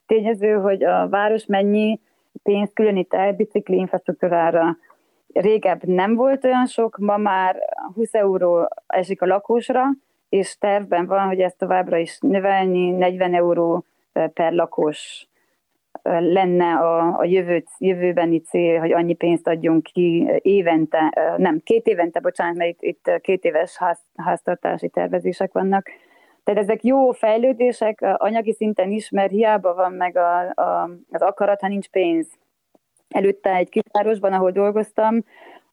tényező, 0.06 0.54
hogy 0.54 0.84
a 0.84 1.10
város 1.10 1.46
mennyi 1.46 2.00
pénzt 2.44 2.74
különít 2.74 3.13
el 3.13 3.34
bicikli 3.34 3.78
infrastruktúrára. 3.78 4.78
Régebb 5.34 5.84
nem 5.84 6.16
volt 6.16 6.46
olyan 6.46 6.66
sok, 6.66 6.98
ma 6.98 7.18
már 7.18 7.56
20 7.96 8.13
euró 8.13 8.68
esik 8.88 9.22
a 9.22 9.25
lakósra, 9.25 9.86
és 10.30 10.58
tervben 10.58 11.06
van, 11.06 11.28
hogy 11.28 11.40
ezt 11.40 11.58
továbbra 11.58 11.98
is 11.98 12.18
növelni, 12.20 12.90
40 12.90 13.34
euró 13.34 13.86
per 14.34 14.54
lakos 14.54 15.28
lenne 16.01 16.73
a, 16.73 17.17
a 17.19 17.23
jövő, 17.23 17.63
jövőbeni 17.77 18.39
cél, 18.39 18.79
hogy 18.79 18.91
annyi 18.91 19.13
pénzt 19.13 19.47
adjunk 19.47 19.83
ki 19.83 20.29
évente, 20.41 21.13
nem, 21.38 21.62
két 21.63 21.88
évente, 21.88 22.19
bocsánat, 22.19 22.55
mert 22.55 22.69
itt, 22.69 22.81
itt 22.81 23.21
két 23.21 23.43
éves 23.43 23.77
ház, 23.77 24.00
háztartási 24.15 24.89
tervezések 24.89 25.51
vannak. 25.51 25.89
Tehát 26.43 26.62
ezek 26.62 26.83
jó 26.83 27.12
fejlődések 27.12 28.00
anyagi 28.01 28.53
szinten 28.53 28.91
is, 28.91 29.09
mert 29.09 29.31
hiába 29.31 29.73
van 29.73 29.93
meg 29.93 30.17
a, 30.17 30.39
a, 30.39 30.89
az 31.12 31.21
akarat, 31.21 31.62
ha 31.62 31.67
nincs 31.67 31.89
pénz. 31.89 32.27
Előtte 33.09 33.55
egy 33.55 33.69
kisvárosban, 33.69 34.33
ahol 34.33 34.51
dolgoztam, 34.51 35.23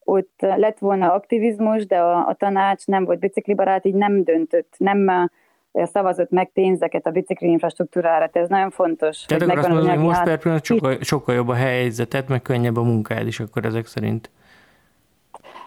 ott 0.05 0.35
lett 0.39 0.79
volna 0.79 1.13
aktivizmus, 1.13 1.87
de 1.87 1.99
a, 1.99 2.27
a 2.27 2.35
tanács 2.35 2.87
nem 2.87 3.05
volt 3.05 3.19
biciklibarát, 3.19 3.85
így 3.85 3.95
nem 3.95 4.23
döntött, 4.23 4.75
nem 4.79 5.31
szavazott 5.73 6.31
meg 6.31 6.51
pénzeket 6.53 7.07
a 7.07 7.11
bicikli 7.11 7.49
infrastruktúrára, 7.49 8.29
tehát 8.29 8.37
ez 8.37 8.49
nagyon 8.49 8.71
fontos. 8.71 9.25
Tehát 9.25 9.43
akkor 9.43 9.59
azt 9.59 9.69
mondom, 9.69 9.89
hogy 9.89 9.99
most 9.99 10.23
per 10.23 10.39
pillanat 10.39 10.65
sokkal, 10.65 10.97
sokkal 11.01 11.35
jobb 11.35 11.49
a 11.49 11.55
helyzetet, 11.55 12.29
meg 12.29 12.43
könnyebb 12.43 12.77
a 12.77 12.83
munkád 12.83 13.27
is 13.27 13.41
akkor 13.41 13.65
ezek 13.65 13.87
szerint. 13.87 14.31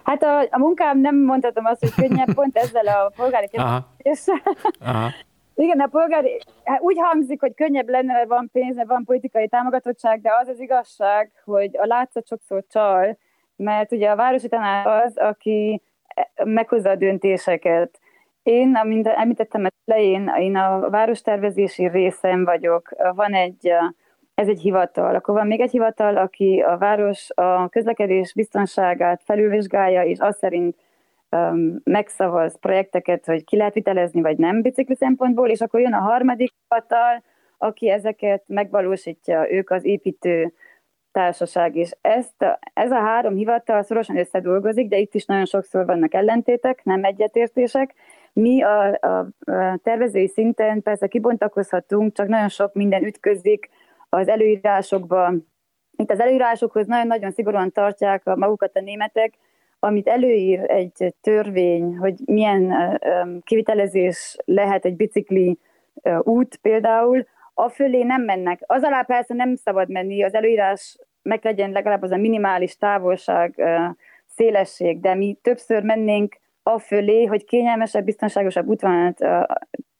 Hát 0.03 0.23
a, 0.23 0.39
a 0.39 0.57
munkám 0.57 0.99
nem 0.99 1.15
mondhatom 1.15 1.65
azt, 1.65 1.79
hogy 1.79 2.07
könnyebb, 2.07 2.33
pont 2.39 2.57
ezzel 2.57 2.87
a 2.87 3.11
polgári 3.15 3.47
kérdéssel. 3.47 4.41
Igen, 5.55 5.79
a 5.79 5.87
polgári, 5.87 6.41
hát 6.63 6.81
úgy 6.81 6.97
hangzik, 6.99 7.39
hogy 7.39 7.53
könnyebb 7.53 7.89
lenne, 7.89 8.13
mert 8.13 8.27
van 8.27 8.49
pénz, 8.53 8.75
mert 8.75 8.87
van 8.87 9.03
politikai 9.05 9.47
támogatottság, 9.47 10.21
de 10.21 10.29
az 10.41 10.47
az 10.47 10.59
igazság, 10.59 11.31
hogy 11.45 11.77
a 11.77 11.85
látszat 11.85 12.27
sokszor 12.27 12.63
csal, 12.69 13.17
mert 13.55 13.91
ugye 13.91 14.09
a 14.09 14.15
városi 14.15 14.47
tanács 14.47 14.85
az, 14.85 15.17
aki 15.17 15.81
meghozza 16.43 16.89
a 16.89 16.95
döntéseket. 16.95 17.99
Én, 18.43 18.75
amint 18.75 19.07
említettem 19.07 19.67
elején, 19.85 20.31
én 20.39 20.55
a 20.55 20.89
várostervezési 20.89 21.87
részem 21.87 22.43
vagyok. 22.43 22.89
Van 23.15 23.33
egy, 23.33 23.71
ez 24.35 24.47
egy 24.47 24.59
hivatal. 24.59 25.15
Akkor 25.15 25.35
van 25.35 25.47
még 25.47 25.59
egy 25.59 25.71
hivatal, 25.71 26.17
aki 26.17 26.59
a 26.59 26.77
város 26.77 27.29
a 27.35 27.69
közlekedés 27.69 28.33
biztonságát 28.33 29.21
felülvizsgálja, 29.25 30.03
és 30.03 30.19
azt 30.19 30.37
szerint 30.37 30.75
um, 31.31 31.81
megszavaz 31.83 32.59
projekteket, 32.59 33.25
hogy 33.25 33.43
ki 33.43 33.57
lehet 33.57 33.73
vitelezni, 33.73 34.21
vagy 34.21 34.37
nem 34.37 34.61
bicikli 34.61 34.95
szempontból, 34.95 35.49
és 35.49 35.61
akkor 35.61 35.79
jön 35.79 35.93
a 35.93 35.99
harmadik 35.99 36.51
hivatal, 36.61 37.23
aki 37.57 37.89
ezeket 37.89 38.43
megvalósítja, 38.47 39.51
ők 39.51 39.69
az 39.69 39.85
építő 39.85 40.53
társaság, 41.11 41.75
és 41.75 41.91
ezt, 42.01 42.45
ez 42.73 42.91
a 42.91 42.99
három 42.99 43.35
hivatal 43.35 43.83
szorosan 43.83 44.17
összedolgozik, 44.17 44.87
de 44.87 44.97
itt 44.97 45.13
is 45.13 45.25
nagyon 45.25 45.45
sokszor 45.45 45.85
vannak 45.85 46.13
ellentétek, 46.13 46.83
nem 46.83 47.03
egyetértések. 47.03 47.95
Mi 48.33 48.61
a, 48.61 48.97
a, 49.01 49.17
a 49.51 49.79
tervezői 49.83 50.27
szinten 50.27 50.81
persze 50.81 51.07
kibontakozhatunk, 51.07 52.13
csak 52.13 52.27
nagyon 52.27 52.49
sok 52.49 52.73
minden 52.73 53.03
ütközik 53.03 53.69
az 54.09 54.27
előírásokba. 54.27 55.33
Itt 55.95 56.11
az 56.11 56.19
előírásokhoz 56.19 56.87
nagyon-nagyon 56.87 57.31
szigorúan 57.31 57.71
tartják 57.71 58.27
a 58.27 58.35
magukat 58.35 58.75
a 58.75 58.81
németek, 58.81 59.33
amit 59.79 60.07
előír 60.07 60.71
egy 60.71 61.15
törvény, 61.21 61.97
hogy 61.97 62.15
milyen 62.25 62.99
kivitelezés 63.43 64.37
lehet 64.45 64.85
egy 64.85 64.95
bicikli 64.95 65.57
út 66.21 66.55
például, 66.55 67.25
a 67.53 67.69
fölé 67.69 68.03
nem 68.03 68.21
mennek. 68.21 68.63
Az 68.65 68.83
alá 68.83 69.01
persze 69.01 69.33
nem 69.33 69.55
szabad 69.55 69.89
menni, 69.89 70.23
az 70.23 70.33
előírás 70.33 70.97
meg 71.21 71.39
legyen 71.43 71.71
legalább 71.71 72.01
az 72.01 72.11
a 72.11 72.17
minimális 72.17 72.77
távolság, 72.77 73.63
szélesség, 74.25 74.99
de 74.99 75.15
mi 75.15 75.37
többször 75.41 75.83
mennénk 75.83 76.35
a 76.63 76.79
fölé, 76.79 77.25
hogy 77.25 77.45
kényelmesebb, 77.45 78.05
biztonságosabb 78.05 78.67
útvonalat 78.67 79.25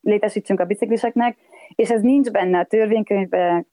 létesítsünk 0.02 0.60
a 0.60 0.66
bicikliseknek, 0.66 1.38
és 1.76 1.90
ez 1.90 2.02
nincs 2.02 2.32
benne 2.32 2.60
a 2.60 2.66
törvénykönyvben 2.66 3.68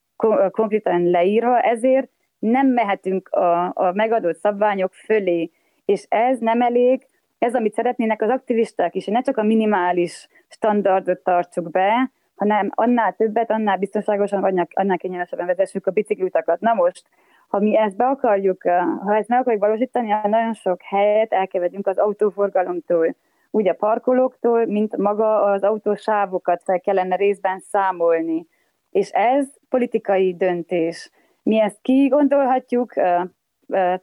konkrétan 0.50 1.10
leírva, 1.10 1.60
ezért 1.60 2.08
nem 2.38 2.66
mehetünk 2.66 3.28
a, 3.28 3.64
a 3.64 3.92
megadott 3.94 4.36
szabványok 4.36 4.92
fölé, 4.92 5.50
és 5.84 6.06
ez 6.08 6.38
nem 6.38 6.62
elég, 6.62 7.06
ez, 7.38 7.54
amit 7.54 7.74
szeretnének 7.74 8.22
az 8.22 8.28
aktivisták 8.28 8.94
is, 8.94 9.04
hogy 9.04 9.14
ne 9.14 9.22
csak 9.22 9.36
a 9.36 9.42
minimális 9.42 10.28
standardot 10.48 11.18
tartsuk 11.18 11.70
be, 11.70 12.10
hanem 12.36 12.70
annál 12.74 13.12
többet, 13.12 13.50
annál 13.50 13.76
biztonságosan, 13.76 14.66
annál 14.72 14.98
kényelmesebben 14.98 15.46
vezessük 15.46 15.86
a 15.86 15.90
bicikliutakat. 15.90 16.60
Na 16.60 16.74
most, 16.74 17.02
ha 17.50 17.58
mi 17.58 17.76
ezt 17.76 17.96
be 17.96 18.04
akarjuk, 18.06 18.62
ha 19.04 19.16
ezt 19.16 19.28
meg 19.28 19.40
akarjuk 19.40 19.62
valósítani, 19.62 20.14
nagyon 20.22 20.54
sok 20.54 20.82
helyet 20.82 21.32
elkevedünk 21.32 21.86
az 21.86 21.98
autóforgalomtól, 21.98 23.14
úgy 23.50 23.68
a 23.68 23.74
parkolóktól, 23.74 24.66
mint 24.66 24.96
maga 24.96 25.42
az 25.42 25.62
autósávokat 25.62 26.62
fel 26.62 26.80
kellene 26.80 27.16
részben 27.16 27.58
számolni. 27.58 28.46
És 28.90 29.10
ez 29.10 29.48
politikai 29.68 30.36
döntés. 30.36 31.10
Mi 31.42 31.60
ezt 31.60 31.78
kigondolhatjuk, 31.82 32.92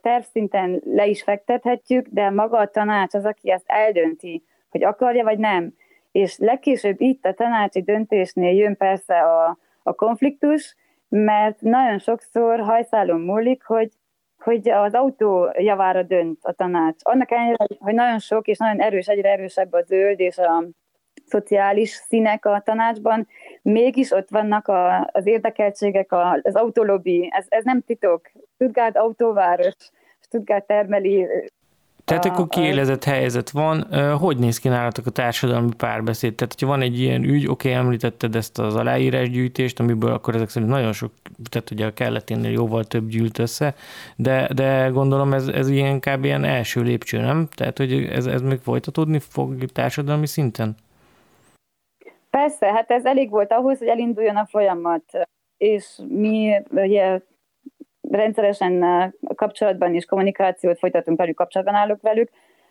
tervszinten 0.00 0.82
le 0.84 1.06
is 1.06 1.22
fektethetjük, 1.22 2.06
de 2.06 2.30
maga 2.30 2.58
a 2.58 2.70
tanács 2.70 3.14
az, 3.14 3.24
aki 3.24 3.50
ezt 3.50 3.64
eldönti, 3.66 4.44
hogy 4.70 4.84
akarja 4.84 5.24
vagy 5.24 5.38
nem 5.38 5.74
és 6.12 6.38
legkésőbb 6.38 7.00
itt 7.00 7.24
a 7.24 7.34
tanácsi 7.34 7.82
döntésnél 7.82 8.52
jön 8.52 8.76
persze 8.76 9.20
a, 9.20 9.58
a 9.82 9.92
konfliktus, 9.92 10.76
mert 11.08 11.60
nagyon 11.60 11.98
sokszor 11.98 12.60
hajszálon 12.60 13.20
múlik, 13.20 13.64
hogy, 13.64 13.90
hogy 14.38 14.68
az 14.68 14.94
autó 14.94 15.50
javára 15.58 16.02
dönt 16.02 16.38
a 16.42 16.52
tanács. 16.52 16.96
Annak 17.02 17.30
ellenére, 17.30 17.66
hogy 17.78 17.94
nagyon 17.94 18.18
sok 18.18 18.46
és 18.46 18.58
nagyon 18.58 18.80
erős, 18.80 19.06
egyre 19.06 19.30
erősebb 19.30 19.72
a 19.72 19.82
zöld 19.82 20.20
és 20.20 20.38
a 20.38 20.64
szociális 21.26 21.90
színek 21.90 22.44
a 22.46 22.62
tanácsban, 22.64 23.28
mégis 23.62 24.10
ott 24.10 24.28
vannak 24.28 24.68
a, 24.68 25.08
az 25.12 25.26
érdekeltségek, 25.26 26.12
a, 26.12 26.40
az 26.42 26.54
autolobby, 26.54 27.28
ez, 27.32 27.46
ez 27.48 27.64
nem 27.64 27.80
titok. 27.80 28.30
Stuttgart 28.54 28.96
autóváros, 28.96 29.74
Stuttgart 30.20 30.66
termeli 30.66 31.26
tehát 32.08 32.24
akkor 32.24 32.48
kiélezett 32.48 33.04
helyzet 33.04 33.50
van. 33.50 33.82
Hogy 34.18 34.38
néz 34.38 34.58
ki 34.58 34.68
nálatok 34.68 35.06
a 35.06 35.10
társadalmi 35.10 35.70
párbeszéd? 35.76 36.34
Tehát, 36.34 36.52
hogyha 36.52 36.66
van 36.66 36.80
egy 36.80 37.00
ilyen 37.00 37.22
ügy, 37.22 37.46
oké, 37.46 37.68
okay, 37.68 37.72
említetted 37.72 38.34
ezt 38.34 38.58
az 38.58 38.76
aláírásgyűjtést, 38.76 39.80
amiből 39.80 40.12
akkor 40.12 40.34
ezek 40.34 40.48
szerint 40.48 40.70
nagyon 40.70 40.92
sok, 40.92 41.12
tehát 41.50 41.70
ugye 41.70 41.86
a 41.86 41.92
kelleténél 41.92 42.50
jóval 42.50 42.84
több 42.84 43.08
gyűlt 43.08 43.38
össze, 43.38 43.74
de, 44.16 44.48
de 44.54 44.88
gondolom 44.92 45.32
ez, 45.32 45.46
ez 45.48 45.68
ilyen 45.68 46.00
kb. 46.00 46.24
ilyen 46.24 46.44
első 46.44 46.82
lépcső, 46.82 47.20
nem? 47.20 47.48
Tehát, 47.54 47.78
hogy 47.78 47.92
ez, 47.92 48.26
ez 48.26 48.42
még 48.42 48.58
folytatódni 48.58 49.18
fog 49.18 49.64
társadalmi 49.64 50.26
szinten? 50.26 50.76
Persze, 52.30 52.66
hát 52.66 52.90
ez 52.90 53.04
elég 53.04 53.30
volt 53.30 53.52
ahhoz, 53.52 53.78
hogy 53.78 53.88
elinduljon 53.88 54.36
a 54.36 54.46
folyamat. 54.46 55.02
És 55.56 56.00
mi 56.08 56.62
ugye 56.70 57.20
rendszeresen 58.10 58.84
kapcsolatban 59.34 59.94
és 59.94 60.04
kommunikációt 60.04 60.78
folytatunk 60.78 61.18
velük, 61.18 61.36
kapcsolatban 61.36 61.76
állok 61.76 62.02
velük. 62.02 62.30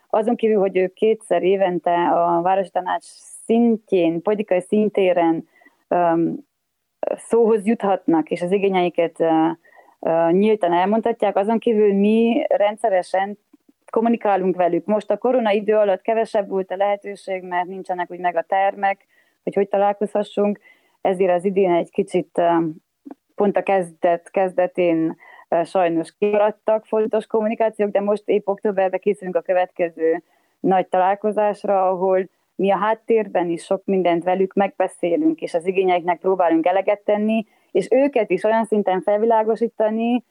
Azon 0.09 0.35
kívül, 0.35 0.59
hogy 0.59 0.77
ők 0.77 0.93
kétszer 0.93 1.43
évente 1.43 1.93
a 2.09 2.41
Városi 2.41 2.69
Tanács 2.69 3.03
szintjén, 3.45 4.21
politikai 4.21 4.61
szintéren 4.61 5.47
um, 5.89 6.45
szóhoz 7.15 7.65
juthatnak, 7.65 8.29
és 8.29 8.41
az 8.41 8.51
igényeiket 8.51 9.19
uh, 9.19 10.31
nyíltan 10.31 10.73
elmondhatják, 10.73 11.35
azon 11.35 11.59
kívül 11.59 11.93
mi 11.93 12.45
rendszeresen 12.49 13.37
kommunikálunk 13.91 14.55
velük. 14.55 14.85
Most 14.85 15.11
a 15.11 15.17
korona 15.17 15.51
idő 15.51 15.75
alatt 15.75 16.01
kevesebb 16.01 16.49
volt 16.49 16.71
a 16.71 16.75
lehetőség, 16.75 17.43
mert 17.43 17.67
nincsenek 17.67 18.11
úgy 18.11 18.19
meg 18.19 18.35
a 18.35 18.45
termek, 18.47 19.05
hogy 19.43 19.53
hogy 19.53 19.67
találkozhassunk, 19.67 20.59
ezért 21.01 21.31
az 21.31 21.45
idén 21.45 21.71
egy 21.71 21.89
kicsit 21.89 22.41
pont 23.35 23.57
a 23.57 23.63
kezdet, 23.63 24.31
kezdetén 24.31 25.17
sajnos 25.63 26.13
kimaradtak 26.19 26.85
fontos 26.85 27.25
kommunikációk, 27.25 27.91
de 27.91 28.01
most 28.01 28.23
épp 28.25 28.47
októberben 28.47 28.99
készülünk 28.99 29.35
a 29.35 29.41
következő 29.41 30.23
nagy 30.59 30.87
találkozásra, 30.87 31.89
ahol 31.89 32.29
mi 32.55 32.71
a 32.71 32.77
háttérben 32.77 33.49
is 33.49 33.63
sok 33.63 33.81
mindent 33.85 34.23
velük 34.23 34.53
megbeszélünk, 34.53 35.41
és 35.41 35.53
az 35.53 35.65
igényeiknek 35.65 36.19
próbálunk 36.19 36.65
eleget 36.65 36.99
tenni, 36.99 37.45
és 37.71 37.87
őket 37.91 38.29
is 38.29 38.43
olyan 38.43 38.65
szinten 38.65 39.01
felvilágosítani, 39.01 40.23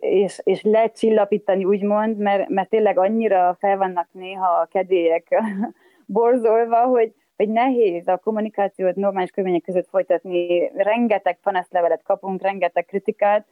és, 0.00 0.40
és 0.44 0.62
lecsillapítani, 0.62 1.64
úgymond, 1.64 2.16
mert, 2.16 2.48
mert 2.48 2.68
tényleg 2.68 2.98
annyira 2.98 3.56
fel 3.58 3.76
vannak 3.76 4.08
néha 4.12 4.46
a 4.46 4.68
kedélyek 4.70 5.42
borzolva, 6.06 6.84
hogy, 6.84 7.12
hogy 7.36 7.48
nehéz 7.48 8.08
a 8.08 8.16
kommunikációt 8.16 8.94
normális 8.94 9.30
körülmények 9.30 9.64
között 9.64 9.88
folytatni. 9.88 10.70
Rengeteg 10.74 11.38
panaszlevelet 11.42 12.02
kapunk, 12.02 12.42
rengeteg 12.42 12.84
kritikát, 12.84 13.46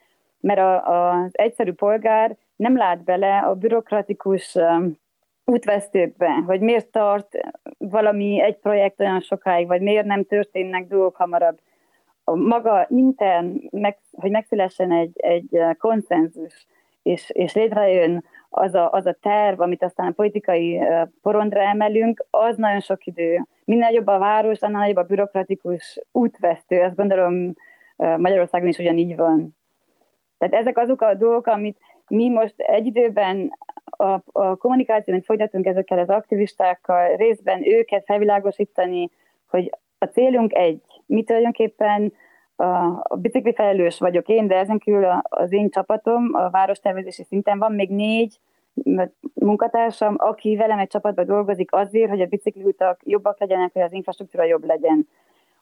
mert 0.44 0.60
a, 0.60 1.10
az 1.10 1.30
egyszerű 1.32 1.72
polgár 1.72 2.36
nem 2.56 2.76
lát 2.76 3.04
bele 3.04 3.38
a 3.38 3.54
bürokratikus 3.54 4.54
um, 4.54 4.98
útvesztőkbe, 5.44 6.28
hogy 6.46 6.60
miért 6.60 6.86
tart 6.86 7.28
valami 7.78 8.40
egy 8.40 8.56
projekt 8.56 9.00
olyan 9.00 9.20
sokáig, 9.20 9.66
vagy 9.66 9.80
miért 9.80 10.06
nem 10.06 10.24
történnek 10.24 10.86
dolgok 10.86 11.16
hamarabb. 11.16 11.58
A 12.24 12.34
maga 12.34 12.86
intern, 12.88 13.60
meg, 13.70 13.98
hogy 14.12 14.30
megszülessen 14.30 14.92
egy, 14.92 15.12
egy 15.14 15.60
konszenzus, 15.78 16.66
és, 17.02 17.30
és 17.30 17.54
létrejön 17.54 18.24
az 18.48 18.74
a, 18.74 18.90
az 18.90 19.06
a 19.06 19.16
terv, 19.20 19.60
amit 19.60 19.82
aztán 19.82 20.06
a 20.06 20.12
politikai 20.12 20.80
porondra 21.22 21.60
emelünk, 21.60 22.24
az 22.30 22.56
nagyon 22.56 22.80
sok 22.80 23.06
idő. 23.06 23.46
Minél 23.64 23.90
jobb 23.90 24.06
a 24.06 24.18
város, 24.18 24.60
annál 24.60 24.80
nagyobb 24.80 24.96
a 24.96 25.02
bürokratikus 25.02 26.00
útvesztő. 26.12 26.80
Azt 26.80 26.96
gondolom 26.96 27.54
Magyarországon 27.96 28.68
is 28.68 28.78
ugyanígy 28.78 29.16
van. 29.16 29.56
Tehát 30.38 30.54
ezek 30.54 30.78
azok 30.78 31.00
a 31.00 31.14
dolgok, 31.14 31.46
amit 31.46 31.78
mi 32.08 32.28
most 32.28 32.54
egy 32.56 32.86
időben 32.86 33.58
a, 33.84 34.20
a 34.32 34.56
kommunikációt 34.56 35.24
folytatunk 35.24 35.66
ezekkel 35.66 35.98
az 35.98 36.08
aktivistákkal, 36.08 37.16
részben 37.16 37.66
őket 37.66 38.04
felvilágosítani, 38.04 39.10
hogy 39.46 39.70
a 39.98 40.04
célunk 40.04 40.54
egy. 40.54 40.82
Mi 41.06 41.22
tulajdonképpen 41.22 42.12
a, 42.56 42.64
a 43.02 43.16
bicikli 43.16 43.54
felelős 43.54 43.98
vagyok 43.98 44.28
én, 44.28 44.46
de 44.46 44.56
ezen 44.56 44.78
kívül 44.78 45.22
az 45.22 45.52
én 45.52 45.70
csapatom 45.70 46.34
a 46.34 46.50
várostervezési 46.50 47.24
szinten 47.24 47.58
van 47.58 47.72
még 47.72 47.90
négy 47.90 48.38
munkatársam, 49.34 50.14
aki 50.18 50.56
velem 50.56 50.78
egy 50.78 50.88
csapatban 50.88 51.26
dolgozik 51.26 51.72
azért, 51.72 52.10
hogy 52.10 52.20
a 52.20 52.26
bicikliutak 52.26 53.00
jobbak 53.04 53.40
legyenek, 53.40 53.72
hogy 53.72 53.82
az 53.82 53.92
infrastruktúra 53.92 54.44
jobb 54.44 54.64
legyen. 54.64 55.08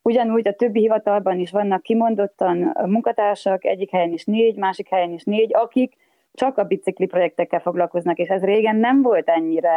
Ugyanúgy 0.02 0.48
a 0.48 0.54
többi 0.54 0.80
hivatalban 0.80 1.38
is 1.38 1.50
vannak 1.50 1.82
kimondottan 1.82 2.76
munkatársak, 2.86 3.64
egyik 3.64 3.90
helyen 3.90 4.12
is 4.12 4.24
négy, 4.24 4.56
másik 4.56 4.88
helyen 4.88 5.12
is 5.12 5.24
négy, 5.24 5.54
akik 5.54 5.96
csak 6.34 6.58
a 6.58 6.64
bicikli 6.64 7.06
projektekkel 7.06 7.60
foglalkoznak, 7.60 8.18
és 8.18 8.28
ez 8.28 8.42
régen 8.42 8.76
nem 8.76 9.02
volt 9.02 9.28
ennyire. 9.28 9.70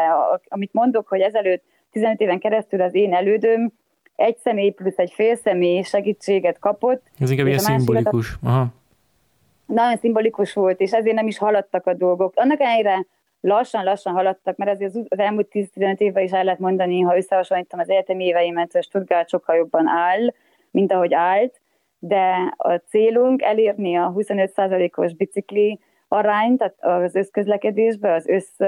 Amit 0.48 0.74
mondok, 0.74 1.08
hogy 1.08 1.22
ezelőtt 1.22 1.64
15 1.92 2.20
éven 2.20 2.40
keresztül 2.40 2.82
az 2.82 2.94
én 2.94 3.14
elődöm 3.14 3.72
egy 4.16 4.38
személy 4.38 4.70
plusz 4.70 4.98
egy 4.98 5.12
fél 5.12 5.36
személy 5.36 5.82
segítséget 5.82 6.60
kapott. 6.60 7.06
Ez 7.20 7.32
inkább 7.32 7.48
ilyen 7.48 7.60
szimbolikus. 7.60 8.36
Aha. 8.44 8.66
Nagyon 9.66 9.98
szimbolikus 9.98 10.54
volt, 10.54 10.80
és 10.80 10.92
ezért 10.92 11.16
nem 11.16 11.28
is 11.28 11.38
haladtak 11.38 11.88
a 11.88 11.94
dolgok. 11.94 12.34
Annak 12.36 12.60
ellenére 12.60 13.06
lassan-lassan 13.46 14.14
haladtak, 14.14 14.58
mert 14.58 14.72
azért 14.72 14.96
az, 14.96 15.06
az 15.08 15.20
elmúlt 15.20 15.48
10-15 15.52 15.98
évben 15.98 16.24
is 16.24 16.32
el 16.32 16.44
lehet 16.44 16.60
mondani, 16.60 17.02
ha 17.02 17.18
összehasonlítom 17.18 17.80
az 17.80 17.90
egyetemi 17.90 18.26
éveimet, 18.26 18.72
hogy 18.72 18.84
Stuttgart 18.84 19.30
sokkal 19.30 19.56
jobban 19.56 19.88
áll, 19.88 20.34
mint 20.72 20.92
ahogy 20.92 21.14
állt, 21.14 21.62
de 22.00 22.54
a 22.58 22.76
célunk 22.76 23.42
elérni 23.42 23.96
a 23.96 24.14
25%-os 24.16 25.14
bicikli 25.14 25.80
arányt 26.08 26.74
az 26.78 27.16
összközlekedésbe, 27.16 28.14
az 28.14 28.28
össz, 28.28 28.60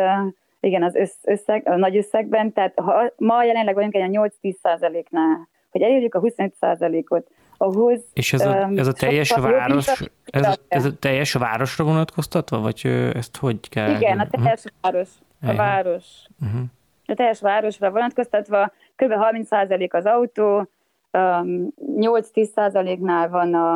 igen, 0.59 0.83
az 0.83 0.95
össz, 0.95 1.15
összeg, 1.23 1.67
a 1.67 1.75
nagy 1.75 1.97
összegben, 1.97 2.53
tehát 2.53 2.79
ha, 2.79 3.13
ma 3.17 3.43
jelenleg 3.43 3.75
vagyunk 3.75 3.95
egy 3.95 4.15
a 4.15 4.29
8-10%-nál, 4.41 5.47
hogy 5.71 5.81
elérjük 5.81 6.15
a 6.15 6.21
25%-ot, 6.21 7.27
ahhoz... 7.57 8.01
És 8.13 8.33
ez 8.33 8.45
a, 8.45 8.69
ez 8.75 8.87
a 8.87 8.93
teljes 8.93 9.31
város, 9.31 9.87
ez, 10.25 10.45
a, 10.45 10.55
ez 10.67 10.85
a 10.85 10.97
teljes 10.99 11.33
városra 11.33 11.83
vonatkoztatva, 11.83 12.59
vagy 12.59 12.85
ezt 13.13 13.37
hogy 13.37 13.69
kell? 13.69 13.95
Igen, 13.95 14.19
a 14.19 14.27
teljes 14.27 14.63
uh-huh. 14.63 14.73
város. 14.81 15.09
A 15.41 15.55
város. 15.55 16.05
Uh-huh. 16.41 16.61
A 17.05 17.13
teljes 17.13 17.39
városra 17.39 17.91
vonatkoztatva 17.91 18.71
kb. 18.95 19.13
30% 19.31 19.91
az 19.91 20.05
autó, 20.05 20.69
8-10%-nál 21.11 23.29
van 23.29 23.53
a, 23.53 23.75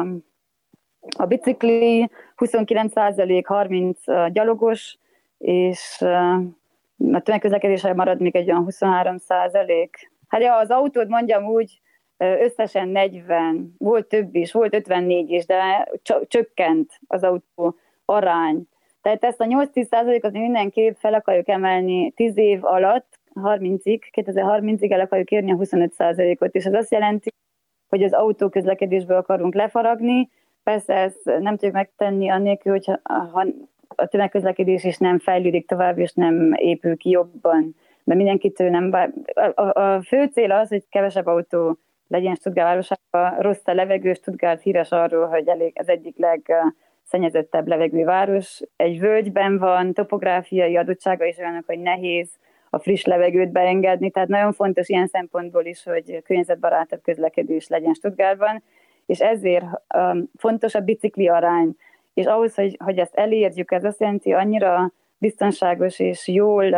a 1.18 1.26
bicikli, 1.26 2.10
29% 2.38 3.44
30 3.46 4.00
gyalogos, 4.32 4.98
és 5.38 6.02
a 7.12 7.20
tömegközlekedésre 7.20 7.94
marad 7.94 8.22
még 8.22 8.36
egy 8.36 8.52
olyan 8.52 8.64
23 8.64 9.18
százalék. 9.18 10.12
Hát 10.28 10.42
ja, 10.42 10.56
az 10.56 10.70
autót 10.70 11.08
mondjam 11.08 11.44
úgy, 11.44 11.82
összesen 12.22 12.88
40, 12.88 13.76
volt 13.78 14.08
több 14.08 14.36
is, 14.36 14.52
volt 14.52 14.74
54 14.74 15.30
is, 15.30 15.46
de 15.46 15.92
csökkent 16.28 17.00
az 17.08 17.24
autó 17.24 17.76
arány. 18.06 18.64
Tehát 19.02 19.24
ezt 19.24 19.42
a 19.42 19.46
8-10 19.46 19.84
százalékot 19.84 20.32
mindenképp 20.32 20.96
fel 20.98 21.14
akarjuk 21.14 21.48
emelni 21.48 22.12
10 22.12 22.38
év 22.38 22.66
alatt, 22.66 23.20
30-ig, 23.36 24.02
2030-ig 24.12 24.92
el 24.92 25.00
akarjuk 25.00 25.32
érni 25.32 25.52
a 25.52 25.56
25 25.56 25.94
százalékot, 25.94 26.56
és 26.56 26.66
ez 26.66 26.74
azt 26.74 26.92
jelenti, 26.92 27.30
hogy 27.90 28.04
az 28.04 28.14
autóközlekedésből 28.14 29.18
akarunk 29.18 29.54
lefaragni, 29.54 30.30
persze 30.64 30.94
ezt 30.94 31.24
nem 31.24 31.52
tudjuk 31.54 31.74
megtenni 31.74 32.30
annélkül, 32.30 32.72
hogy 32.72 32.86
ha 33.04 33.46
a 33.96 34.06
tömegközlekedés 34.06 34.84
is 34.84 34.98
nem 34.98 35.20
fejlődik 35.20 35.68
tovább, 35.68 36.00
és 36.00 36.14
nem 36.14 36.54
épül 36.54 36.98
ki 36.98 37.10
jobban, 37.10 37.76
mert 38.04 38.20
mindenkitől 38.20 38.70
nem 38.70 38.92
a, 39.34 39.62
a, 39.62 39.82
a 39.82 40.02
fő 40.02 40.26
cél 40.26 40.52
az, 40.52 40.70
hogy 40.70 40.84
kevesebb 40.90 41.26
autó 41.26 41.78
legyen 42.12 42.36
Stuttgart 42.36 42.68
városában. 42.68 43.42
Rossz 43.42 43.62
a 43.68 43.74
levegő, 43.74 44.14
Stuttgart 44.14 44.62
híres 44.62 44.90
arról, 44.90 45.28
hogy 45.28 45.48
elég 45.48 45.74
az 45.76 45.90
egyik 45.90 46.16
legszennyezettebb 46.18 47.68
levegőváros. 47.68 48.62
Egy 48.76 49.00
völgyben 49.00 49.58
van, 49.58 49.94
topográfiai 49.94 50.78
adottsága 50.78 51.26
is 51.26 51.38
olyanok, 51.38 51.66
hogy 51.66 51.80
nehéz 51.80 52.30
a 52.70 52.80
friss 52.80 53.04
levegőt 53.04 53.52
beengedni, 53.52 54.12
tehát 54.12 54.30
nagyon 54.30 54.54
fontos 54.54 54.90
ilyen 54.90 55.08
szempontból 55.08 55.66
is, 55.66 55.84
hogy 55.84 56.22
környezetbarátabb 56.24 57.02
közlekedés 57.02 57.68
legyen 57.68 57.94
Stuttgartban, 57.94 58.64
és 59.06 59.20
ezért 59.20 59.66
um, 59.96 60.30
fontos 60.38 60.76
a 60.76 60.80
bicikli 60.80 61.28
arány, 61.28 61.76
és 62.14 62.26
ahhoz, 62.26 62.56
hogy, 62.56 62.78
hogy 62.84 62.98
ezt 62.98 63.16
elérjük, 63.16 63.72
ez 63.72 63.84
azt 63.84 64.00
jelenti, 64.00 64.34
annyira 64.34 64.92
biztonságos 65.18 66.00
és 66.00 66.28
jól 66.28 66.76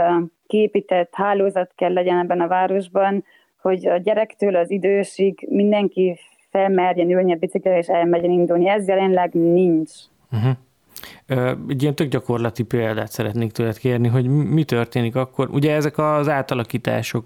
képített 0.48 1.14
hálózat 1.14 1.72
kell 1.76 1.94
legyen 1.94 2.20
ebben 2.20 2.42
a 2.42 2.48
városban, 2.48 3.24
hogy 3.64 3.88
a 3.88 3.98
gyerektől 3.98 4.56
az 4.56 4.72
idősig 4.72 5.48
mindenki 5.50 6.18
felmerjen 6.50 7.12
ülni 7.12 7.34
a 7.34 7.36
biciklire 7.36 7.78
és 7.78 7.88
elmegyen 7.88 8.32
indulni. 8.32 8.70
Ez 8.70 8.88
jelenleg 8.88 9.34
nincs. 9.34 9.92
Uh-huh. 10.32 10.56
Egy 11.70 11.82
ilyen 11.82 11.96
tök 11.96 12.08
gyakorlati 12.08 12.64
példát 12.64 13.12
szeretnék 13.12 13.52
tőled 13.52 13.78
kérni, 13.78 14.08
hogy 14.08 14.28
mi 14.28 14.64
történik 14.64 15.16
akkor. 15.16 15.50
Ugye 15.50 15.74
ezek 15.76 15.98
az 15.98 16.30
átalakítások 16.30 17.26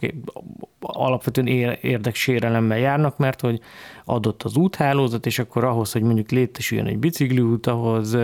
alapvetően 0.98 1.48
érdeksérelemmel 1.82 2.78
járnak, 2.78 3.18
mert 3.18 3.42
hogy 3.42 3.60
adott 4.06 4.44
az 4.44 4.56
úthálózat, 4.56 5.26
és 5.26 5.40
akkor 5.40 5.64
ahhoz, 5.64 5.92
hogy 5.92 6.02
mondjuk 6.02 6.30
létesüljön 6.30 6.88
egy 6.88 6.98
bicikliút, 6.98 7.68
ahhoz 7.68 8.18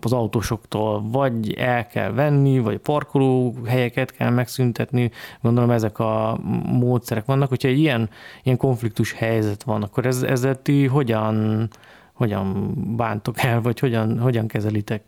az 0.00 0.12
autósoktól 0.12 1.02
vagy 1.10 1.54
el 1.54 1.86
kell 1.86 2.10
venni, 2.10 2.58
vagy 2.58 2.78
parkoló 2.78 3.56
helyeket 3.66 4.12
kell 4.12 4.30
megszüntetni. 4.30 5.10
Gondolom 5.40 5.70
ezek 5.70 5.98
a 5.98 6.38
módszerek 6.66 7.24
vannak. 7.24 7.48
Hogyha 7.48 7.68
egy 7.68 7.78
ilyen, 7.78 8.10
ilyen 8.42 8.56
konfliktus 8.56 9.12
helyzet 9.12 9.62
van, 9.62 9.82
akkor 9.82 10.06
ez, 10.06 10.22
ezzel 10.22 10.62
ti 10.62 10.86
hogyan 10.86 11.68
hogyan 12.12 12.74
bántok 12.96 13.42
el, 13.42 13.60
vagy 13.60 13.78
hogyan, 13.78 14.18
hogyan 14.18 14.46
kezelitek? 14.46 15.02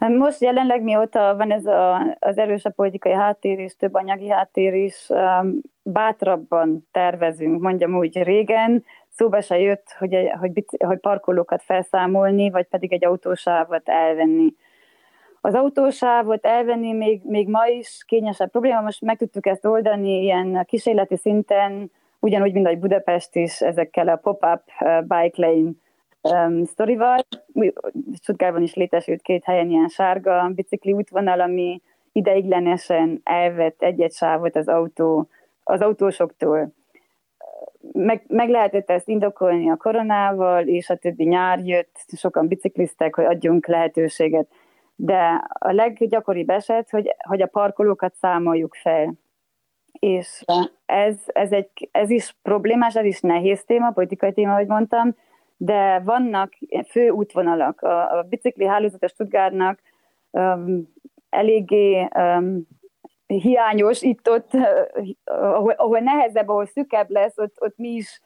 Hát 0.00 0.10
most 0.10 0.40
jelenleg 0.40 0.82
mióta 0.82 1.36
van 1.36 1.52
ez 1.52 1.66
a, 1.66 2.16
az 2.18 2.38
erősebb 2.38 2.74
politikai 2.74 3.12
háttér 3.12 3.58
és 3.58 3.76
több 3.76 3.94
anyagi 3.94 4.28
háttér 4.28 4.74
is, 4.74 5.06
um, 5.08 5.60
bátrabban 5.82 6.88
tervezünk, 6.90 7.60
mondjam 7.60 7.96
úgy 7.96 8.22
régen, 8.22 8.84
szóba 9.08 9.40
se 9.40 9.58
jött, 9.58 9.94
hogy, 9.98 10.30
hogy, 10.38 10.64
hogy 10.78 10.98
parkolókat 10.98 11.62
felszámolni, 11.62 12.50
vagy 12.50 12.66
pedig 12.66 12.92
egy 12.92 13.04
autósávot 13.04 13.88
elvenni. 13.88 14.54
Az 15.40 15.54
autósávot 15.54 16.46
elvenni 16.46 16.92
még, 16.92 17.20
még 17.24 17.48
ma 17.48 17.66
is 17.66 18.04
kényesebb 18.06 18.50
probléma, 18.50 18.80
most 18.80 19.00
meg 19.00 19.16
tudtuk 19.16 19.46
ezt 19.46 19.64
oldani 19.64 20.22
ilyen 20.22 20.64
kísérleti 20.66 21.16
szinten, 21.16 21.90
ugyanúgy, 22.18 22.52
mint 22.52 22.66
ahogy 22.66 22.78
Budapest 22.78 23.36
is 23.36 23.60
ezekkel 23.60 24.08
a 24.08 24.16
pop-up 24.16 24.62
bike 25.00 25.46
lane 25.46 25.70
um, 26.22 26.64
sztorival. 26.64 27.26
Stuttgartban 28.20 28.62
is 28.62 28.74
létesült 28.74 29.22
két 29.22 29.44
helyen 29.44 29.70
ilyen 29.70 29.88
sárga 29.88 30.50
bicikli 30.54 30.92
útvonal, 30.92 31.40
ami 31.40 31.80
ideiglenesen 32.12 33.20
elvett 33.24 33.82
egy-egy 33.82 34.12
sávot 34.12 34.56
az, 34.56 34.68
autó, 34.68 35.28
az 35.64 35.80
autósoktól. 35.80 36.72
Meg, 37.92 38.24
meg 38.26 38.48
lehetett 38.48 38.90
ezt 38.90 39.08
indokolni 39.08 39.70
a 39.70 39.76
koronával, 39.76 40.66
és 40.66 40.90
a 40.90 40.96
többi 40.96 41.24
nyár 41.24 41.58
jött, 41.58 42.04
sokan 42.16 42.48
bicikliztek, 42.48 43.14
hogy 43.14 43.24
adjunk 43.24 43.66
lehetőséget. 43.66 44.48
De 44.96 45.44
a 45.58 45.72
leggyakoribb 45.72 46.50
eset, 46.50 46.90
hogy, 46.90 47.14
hogy 47.18 47.42
a 47.42 47.46
parkolókat 47.46 48.14
számoljuk 48.14 48.74
fel. 48.74 49.14
És 49.92 50.44
ez, 50.86 51.16
ez, 51.26 51.52
egy, 51.52 51.88
ez 51.92 52.10
is 52.10 52.36
problémás, 52.42 52.96
ez 52.96 53.04
is 53.04 53.20
nehéz 53.20 53.64
téma, 53.64 53.90
politikai 53.90 54.32
téma, 54.32 54.52
ahogy 54.52 54.66
mondtam, 54.66 55.14
de 55.62 55.98
vannak 56.04 56.52
fő 56.88 57.08
útvonalak. 57.08 57.80
A, 57.80 58.18
a 58.18 58.22
bicikli 58.22 58.66
hálózat 58.66 59.02
a 59.02 59.08
Stuttgartnak 59.08 59.80
um, 60.30 60.88
eléggé 61.28 62.08
um, 62.14 62.66
hiányos 63.26 64.02
itt-ott, 64.02 64.50
ahol, 65.24 65.72
ahol 65.72 65.98
nehezebb, 65.98 66.48
ahol 66.48 66.66
szükebb 66.66 67.10
lesz, 67.10 67.38
ott, 67.38 67.54
ott 67.60 67.76
mi 67.76 67.88
is 67.88 68.20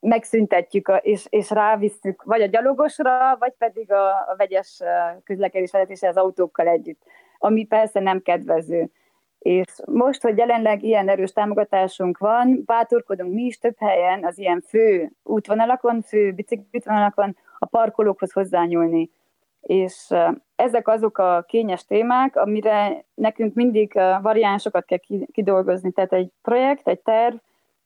megszüntetjük, 0.00 0.88
a, 0.88 0.96
és, 0.96 1.26
és 1.28 1.50
rávisszük 1.50 2.22
vagy 2.22 2.42
a 2.42 2.46
gyalogosra, 2.46 3.36
vagy 3.38 3.52
pedig 3.58 3.92
a, 3.92 4.08
a 4.08 4.34
vegyes 4.36 4.82
közlekedés 5.24 5.70
vezetése 5.70 6.08
az 6.08 6.16
autókkal 6.16 6.66
együtt, 6.66 7.02
ami 7.38 7.64
persze 7.64 8.00
nem 8.00 8.22
kedvező. 8.22 8.90
És 9.38 9.80
most, 9.86 10.22
hogy 10.22 10.36
jelenleg 10.36 10.82
ilyen 10.82 11.08
erős 11.08 11.32
támogatásunk 11.32 12.18
van, 12.18 12.62
bátorkodunk 12.64 13.32
mi 13.34 13.42
is 13.42 13.58
több 13.58 13.76
helyen 13.78 14.24
az 14.24 14.38
ilyen 14.38 14.60
fő 14.60 15.10
útvonalakon, 15.22 16.02
fő 16.02 16.32
bicikliútvonalakon 16.32 17.36
a 17.58 17.66
parkolókhoz 17.66 18.32
hozzányúlni. 18.32 19.10
És 19.60 20.14
ezek 20.56 20.88
azok 20.88 21.18
a 21.18 21.44
kényes 21.48 21.84
témák, 21.84 22.36
amire 22.36 23.04
nekünk 23.14 23.54
mindig 23.54 23.92
variánsokat 24.22 24.84
kell 24.84 24.98
kidolgozni. 25.32 25.92
Tehát 25.92 26.12
egy 26.12 26.30
projekt, 26.42 26.88
egy 26.88 27.00
terv 27.00 27.36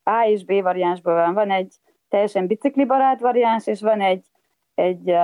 A 0.03 0.27
és 0.27 0.45
B 0.45 0.63
variánsból 0.63 1.15
van. 1.15 1.35
Van 1.35 1.51
egy 1.51 1.75
teljesen 2.09 2.47
biciklibarát 2.47 3.21
variáns, 3.21 3.67
és 3.67 3.81
van 3.81 4.01
egy, 4.01 4.25
egy 4.75 5.15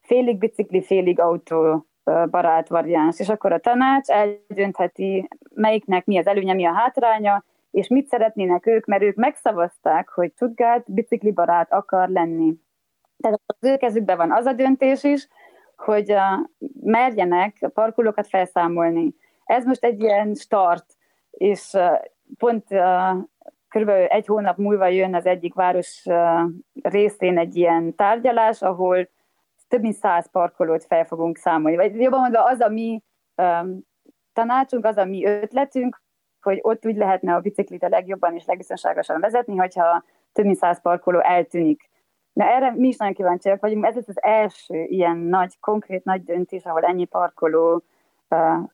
félig 0.00 0.38
bicikli, 0.38 0.82
félig 0.82 1.20
autó 1.20 1.87
barát 2.30 2.68
variáns, 2.68 3.18
és 3.18 3.28
akkor 3.28 3.52
a 3.52 3.58
tanács 3.58 4.08
eldöntheti, 4.08 5.28
melyiknek 5.54 6.04
mi 6.04 6.18
az 6.18 6.26
előnye, 6.26 6.54
mi 6.54 6.66
a 6.66 6.72
hátránya, 6.72 7.44
és 7.70 7.88
mit 7.88 8.06
szeretnének 8.06 8.66
ők, 8.66 8.86
mert 8.86 9.02
ők 9.02 9.16
megszavazták, 9.16 10.08
hogy 10.08 10.32
Stuttgart 10.34 10.92
biciklibarát 10.92 11.72
akar 11.72 12.08
lenni. 12.08 12.54
Tehát 13.18 13.40
az 13.46 13.68
ő 13.68 13.76
kezükben 13.76 14.16
van 14.16 14.32
az 14.32 14.46
a 14.46 14.52
döntés 14.52 15.04
is, 15.04 15.28
hogy 15.76 16.14
merjenek 16.80 17.56
a 17.60 17.68
parkolókat 17.68 18.28
felszámolni. 18.28 19.14
Ez 19.44 19.64
most 19.64 19.84
egy 19.84 20.00
ilyen 20.00 20.34
start, 20.34 20.84
és 21.30 21.76
pont 22.38 22.64
körülbelül 23.68 24.06
egy 24.06 24.26
hónap 24.26 24.56
múlva 24.56 24.86
jön 24.86 25.14
az 25.14 25.26
egyik 25.26 25.54
város 25.54 26.04
részén 26.82 27.38
egy 27.38 27.56
ilyen 27.56 27.94
tárgyalás, 27.94 28.62
ahol 28.62 29.08
több 29.68 29.80
mint 29.80 29.94
száz 29.94 30.30
parkolót 30.30 30.84
fel 30.84 31.04
fogunk 31.04 31.36
számolni. 31.36 31.76
Vagy 31.76 32.00
jobban 32.00 32.20
mondva, 32.20 32.44
az 32.44 32.60
a 32.60 32.68
mi 32.68 33.02
um, 33.36 33.80
tanácsunk, 34.32 34.84
az 34.84 34.96
a 34.96 35.04
mi 35.04 35.26
ötletünk, 35.26 36.02
hogy 36.40 36.58
ott 36.62 36.86
úgy 36.86 36.96
lehetne 36.96 37.34
a 37.34 37.40
biciklit 37.40 37.82
a 37.82 37.88
legjobban 37.88 38.34
és 38.34 38.44
legbiztonságosan 38.44 39.20
vezetni, 39.20 39.56
hogyha 39.56 40.04
több 40.32 40.44
mint 40.44 40.56
száz 40.56 40.80
parkoló 40.80 41.20
eltűnik. 41.20 41.90
De 42.32 42.44
erre 42.44 42.74
mi 42.74 42.88
is 42.88 42.96
nagyon 42.96 43.14
kíváncsiak 43.14 43.60
vagyunk, 43.60 43.86
ez 43.86 43.96
az 43.96 44.22
első 44.22 44.82
ilyen 44.82 45.16
nagy, 45.16 45.58
konkrét 45.60 46.04
nagy 46.04 46.24
döntés, 46.24 46.64
ahol 46.64 46.82
ennyi 46.82 47.04
parkoló 47.04 47.84
uh, 48.28 48.68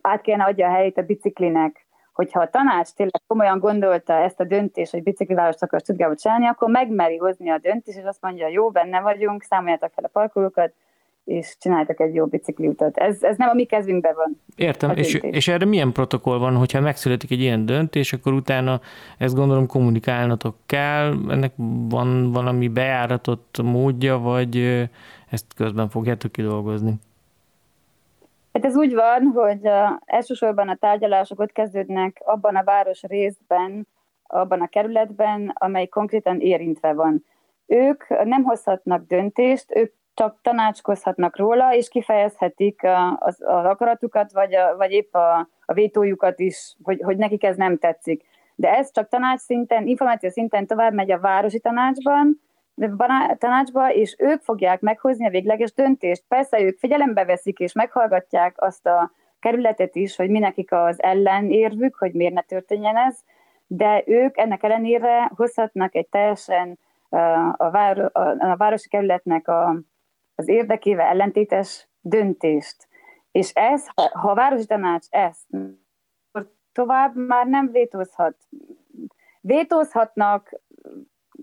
át 0.00 0.20
kellene 0.20 0.44
adja 0.44 0.66
a 0.68 0.70
helyét 0.70 0.98
a 0.98 1.02
biciklinek, 1.02 1.86
hogyha 2.18 2.40
a 2.40 2.50
tanács 2.50 2.88
tényleg 2.88 3.22
komolyan 3.26 3.58
gondolta 3.58 4.12
ezt 4.12 4.40
a 4.40 4.44
döntést, 4.44 4.90
hogy 4.90 5.02
biciklivárost 5.02 5.62
akar 5.62 5.80
Stuttgartba 5.80 6.16
csinálni, 6.16 6.46
akkor 6.46 6.68
megmeri 6.70 7.16
hozni 7.16 7.50
a 7.50 7.58
döntést, 7.58 7.98
és 7.98 8.04
azt 8.04 8.22
mondja, 8.22 8.48
jó, 8.48 8.70
benne 8.70 9.00
vagyunk, 9.00 9.42
számoljátok 9.42 9.90
fel 9.94 10.04
a 10.04 10.08
parkolókat, 10.12 10.72
és 11.24 11.56
csináltak 11.60 12.00
egy 12.00 12.14
jó 12.14 12.26
bicikliutat. 12.26 12.96
Ez, 12.96 13.22
ez 13.22 13.36
nem 13.36 13.48
a 13.48 13.54
mi 13.54 13.64
kezünkben 13.64 14.14
van. 14.14 14.40
Értem, 14.56 14.90
és, 14.96 15.14
és 15.14 15.48
erre 15.48 15.64
milyen 15.64 15.92
protokoll 15.92 16.38
van, 16.38 16.56
hogyha 16.56 16.80
megszületik 16.80 17.30
egy 17.30 17.40
ilyen 17.40 17.66
döntés, 17.66 18.12
akkor 18.12 18.32
utána 18.32 18.80
ezt 19.18 19.34
gondolom 19.34 19.66
kommunikálnatok 19.66 20.56
kell, 20.66 21.14
ennek 21.28 21.52
van 21.88 22.32
valami 22.32 22.68
bejáratott 22.68 23.60
módja, 23.62 24.18
vagy 24.18 24.56
ezt 25.30 25.54
közben 25.56 25.88
fogjátok 25.88 26.32
kidolgozni? 26.32 26.94
Hát 28.58 28.66
ez 28.66 28.76
úgy 28.76 28.94
van, 28.94 29.22
hogy 29.22 29.70
elsősorban 30.04 30.68
a 30.68 30.76
tárgyalások 30.76 31.40
ott 31.40 31.52
kezdődnek 31.52 32.22
abban 32.24 32.56
a 32.56 32.64
város 32.64 33.02
részben, 33.02 33.86
abban 34.26 34.60
a 34.60 34.68
kerületben, 34.68 35.52
amely 35.54 35.86
konkrétan 35.86 36.40
érintve 36.40 36.92
van. 36.92 37.24
Ők 37.66 38.08
nem 38.08 38.42
hozhatnak 38.42 39.06
döntést, 39.06 39.76
ők 39.76 39.92
csak 40.14 40.38
tanácskozhatnak 40.42 41.36
róla, 41.36 41.74
és 41.74 41.88
kifejezhetik 41.88 42.80
az, 43.18 43.36
az 43.40 43.64
akaratukat, 43.64 44.32
vagy, 44.32 44.54
a, 44.54 44.76
vagy 44.76 44.92
épp 44.92 45.14
a, 45.14 45.48
a 45.64 45.72
vétójukat 45.72 46.38
is, 46.38 46.76
hogy, 46.82 47.00
hogy 47.02 47.16
nekik 47.16 47.44
ez 47.44 47.56
nem 47.56 47.78
tetszik. 47.78 48.24
De 48.54 48.76
ez 48.76 48.92
csak 48.92 49.08
tanács 49.08 49.40
szinten, 49.40 49.86
információ 49.86 50.30
szinten 50.30 50.66
tovább 50.66 50.92
megy 50.92 51.10
a 51.10 51.20
városi 51.20 51.60
tanácsban, 51.60 52.40
tanácsba, 53.38 53.92
és 53.92 54.16
ők 54.18 54.42
fogják 54.42 54.80
meghozni 54.80 55.26
a 55.26 55.30
végleges 55.30 55.72
döntést. 55.72 56.24
Persze 56.28 56.60
ők 56.60 56.78
figyelembe 56.78 57.24
veszik 57.24 57.58
és 57.58 57.72
meghallgatják 57.72 58.62
azt 58.62 58.86
a 58.86 59.10
kerületet 59.40 59.94
is, 59.94 60.16
hogy 60.16 60.30
mi 60.30 60.38
nekik 60.38 60.72
az 60.72 61.02
ellenérvük, 61.02 61.96
hogy 61.96 62.12
miért 62.12 62.34
ne 62.34 62.42
történjen 62.42 62.96
ez, 62.96 63.18
de 63.66 64.02
ők 64.06 64.36
ennek 64.38 64.62
ellenére 64.62 65.30
hozhatnak 65.36 65.94
egy 65.94 66.08
teljesen 66.08 66.78
a, 67.56 67.70
vár, 67.70 67.98
a, 68.12 68.20
a 68.38 68.56
városi 68.56 68.88
kerületnek 68.88 69.48
a, 69.48 69.80
az 70.34 70.48
érdekével 70.48 71.06
ellentétes 71.06 71.88
döntést. 72.00 72.88
És 73.30 73.52
ez, 73.54 73.86
ha 73.94 74.30
a 74.30 74.34
városi 74.34 74.66
tanács 74.66 75.06
ezt, 75.10 75.46
akkor 76.30 76.52
tovább 76.72 77.16
már 77.16 77.46
nem 77.46 77.70
vétózhat. 77.70 78.36
Vétózhatnak 79.40 80.60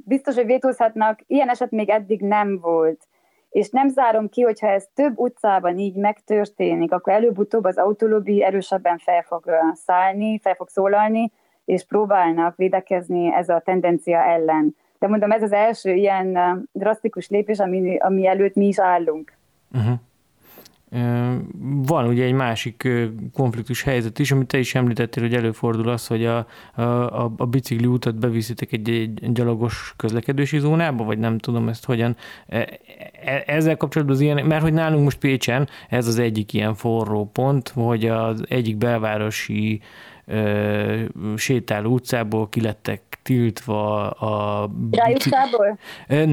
biztos, 0.05 0.35
hogy 0.35 0.45
vétózhatnak, 0.45 1.19
ilyen 1.27 1.49
eset 1.49 1.71
még 1.71 1.89
eddig 1.89 2.21
nem 2.21 2.59
volt. 2.59 3.07
És 3.49 3.69
nem 3.69 3.89
zárom 3.89 4.29
ki, 4.29 4.41
hogyha 4.41 4.67
ez 4.67 4.87
több 4.93 5.17
utcában 5.17 5.77
így 5.77 5.95
megtörténik, 5.95 6.91
akkor 6.91 7.13
előbb-utóbb 7.13 7.63
az 7.63 7.77
autolobbi 7.77 8.43
erősebben 8.43 8.97
fel 8.97 9.21
fog 9.21 9.43
szállni, 9.73 10.39
fel 10.39 10.55
fog 10.55 10.69
szólalni, 10.69 11.31
és 11.65 11.85
próbálnak 11.85 12.55
védekezni 12.55 13.33
ez 13.33 13.49
a 13.49 13.61
tendencia 13.65 14.23
ellen. 14.23 14.75
De 14.99 15.07
mondom, 15.07 15.31
ez 15.31 15.43
az 15.43 15.51
első 15.51 15.93
ilyen 15.93 16.37
drasztikus 16.71 17.29
lépés, 17.29 17.59
ami, 17.59 17.97
ami 17.97 18.27
előtt 18.27 18.55
mi 18.55 18.67
is 18.67 18.79
állunk. 18.79 19.33
Uh-huh. 19.73 19.95
Van 21.61 22.07
ugye 22.07 22.23
egy 22.23 22.33
másik 22.33 22.87
konfliktus 23.33 23.83
helyzet 23.83 24.19
is, 24.19 24.31
amit 24.31 24.47
te 24.47 24.57
is 24.57 24.75
említettél, 24.75 25.23
hogy 25.23 25.33
előfordul 25.33 25.89
az, 25.89 26.07
hogy 26.07 26.25
a, 26.25 26.47
a, 26.75 27.33
a 27.37 27.45
bicikli 27.45 27.85
útat 27.85 28.19
beviszitek 28.19 28.71
egy, 28.71 28.89
egy 28.89 29.31
gyalogos 29.31 29.93
közlekedési 29.97 30.59
zónába, 30.59 31.03
vagy 31.03 31.17
nem 31.17 31.37
tudom 31.37 31.67
ezt 31.67 31.85
hogyan. 31.85 32.15
E, 32.47 32.79
e, 33.25 33.43
ezzel 33.45 33.77
kapcsolatban 33.77 34.15
az 34.15 34.21
ilyen, 34.21 34.45
mert 34.45 34.61
hogy 34.61 34.73
nálunk 34.73 35.03
most 35.03 35.17
Pécsen 35.17 35.67
ez 35.89 36.07
az 36.07 36.19
egyik 36.19 36.53
ilyen 36.53 36.73
forró 36.73 37.29
pont, 37.33 37.69
hogy 37.69 38.05
az 38.05 38.43
egyik 38.47 38.77
belvárosi 38.77 39.81
sétáló 41.35 41.91
utcából 41.91 42.49
kilettek 42.49 43.01
tiltva 43.25 44.09
a... 44.09 44.69
utcából? 45.13 45.77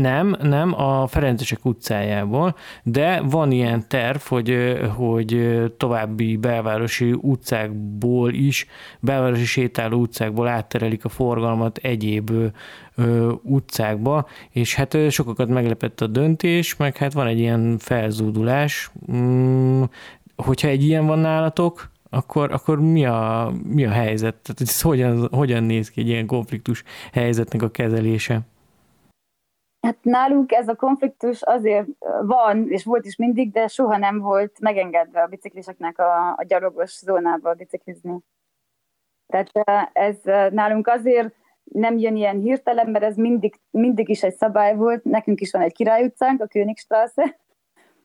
Nem, 0.01 0.37
nem, 0.43 0.81
a 0.81 1.07
Ferencesek 1.07 1.65
utcájából, 1.65 2.57
de 2.83 3.21
van 3.21 3.51
ilyen 3.51 3.89
terv, 3.89 4.19
hogy, 4.19 4.79
hogy 4.97 5.61
további 5.77 6.37
belvárosi 6.37 7.13
utcákból 7.13 8.33
is, 8.33 8.67
belvárosi 9.01 9.45
sétáló 9.45 10.01
utcákból 10.01 10.49
átterelik 10.49 11.05
a 11.05 11.09
forgalmat 11.09 11.77
egyéb 11.77 12.31
ö, 12.95 13.33
utcákba, 13.43 14.27
és 14.51 14.75
hát 14.75 14.97
sokakat 15.11 15.49
meglepett 15.49 16.01
a 16.01 16.07
döntés, 16.07 16.77
meg 16.77 16.97
hát 16.97 17.13
van 17.13 17.27
egy 17.27 17.39
ilyen 17.39 17.79
felzúdulás. 17.79 18.91
Mm, 19.13 19.83
hogyha 20.37 20.69
egy 20.69 20.85
ilyen 20.85 21.07
van 21.07 21.19
nálatok, 21.19 21.92
akkor, 22.13 22.53
akkor 22.53 22.81
mi, 22.81 23.07
a, 23.07 23.53
mi 23.65 23.85
a 23.85 23.91
helyzet? 23.91 24.35
Tehát 24.35 24.61
ez 24.61 24.81
hogyan, 24.81 25.29
hogyan 25.31 25.63
néz 25.63 25.91
ki 25.91 26.01
egy 26.01 26.09
ilyen 26.09 26.27
konfliktus 26.27 26.85
helyzetnek 27.13 27.63
a 27.63 27.71
kezelése? 27.71 28.41
Hát 29.87 29.99
nálunk 30.03 30.53
ez 30.53 30.69
a 30.69 30.75
konfliktus 30.75 31.43
azért 31.43 31.87
van, 32.23 32.69
és 32.69 32.85
volt 32.85 33.05
is 33.05 33.17
mindig, 33.17 33.53
de 33.53 33.67
soha 33.67 33.97
nem 33.97 34.19
volt 34.19 34.61
megengedve 34.61 35.23
a 35.23 35.27
bicikliseknek 35.27 35.99
a, 35.99 36.29
a 36.29 36.45
gyalogos 36.49 36.99
zónába 36.99 37.55
biciklizni. 37.55 38.19
Tehát 39.27 39.51
ez 39.93 40.17
nálunk 40.53 40.87
azért 40.87 41.35
nem 41.65 41.99
jön 41.99 42.17
ilyen 42.17 42.39
hirtelen, 42.39 42.91
mert 42.91 43.05
ez 43.05 43.17
mindig, 43.17 43.61
mindig 43.71 44.09
is 44.09 44.23
egy 44.23 44.35
szabály 44.35 44.77
volt. 44.77 45.05
Nekünk 45.05 45.41
is 45.41 45.51
van 45.51 45.63
egy 45.63 45.73
Király 45.73 46.05
utcánk, 46.05 46.41
a 46.41 46.47
Königstrasse, 46.47 47.41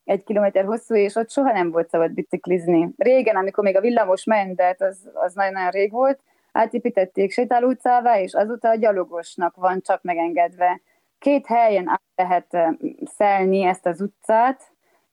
egy 0.07 0.23
kilométer 0.23 0.65
hosszú, 0.65 0.95
és 0.95 1.15
ott 1.15 1.31
soha 1.31 1.51
nem 1.51 1.71
volt 1.71 1.89
szabad 1.89 2.11
biciklizni. 2.11 2.89
Régen, 2.97 3.35
amikor 3.35 3.63
még 3.63 3.75
a 3.75 3.81
villamos 3.81 4.23
ment, 4.23 4.55
de 4.55 4.75
az, 4.79 5.09
az 5.13 5.33
nagyon-nagyon 5.33 5.69
rég 5.69 5.91
volt, 5.91 6.19
átépítették 6.51 7.31
sétáló 7.31 7.67
utcává, 7.67 8.19
és 8.19 8.33
azóta 8.33 8.69
a 8.69 8.75
gyalogosnak 8.75 9.55
van 9.55 9.81
csak 9.81 10.03
megengedve. 10.03 10.81
Két 11.19 11.45
helyen 11.47 11.89
át 11.89 12.01
lehet 12.15 12.77
szelni 13.05 13.63
ezt 13.63 13.85
az 13.85 14.01
utcát, 14.01 14.61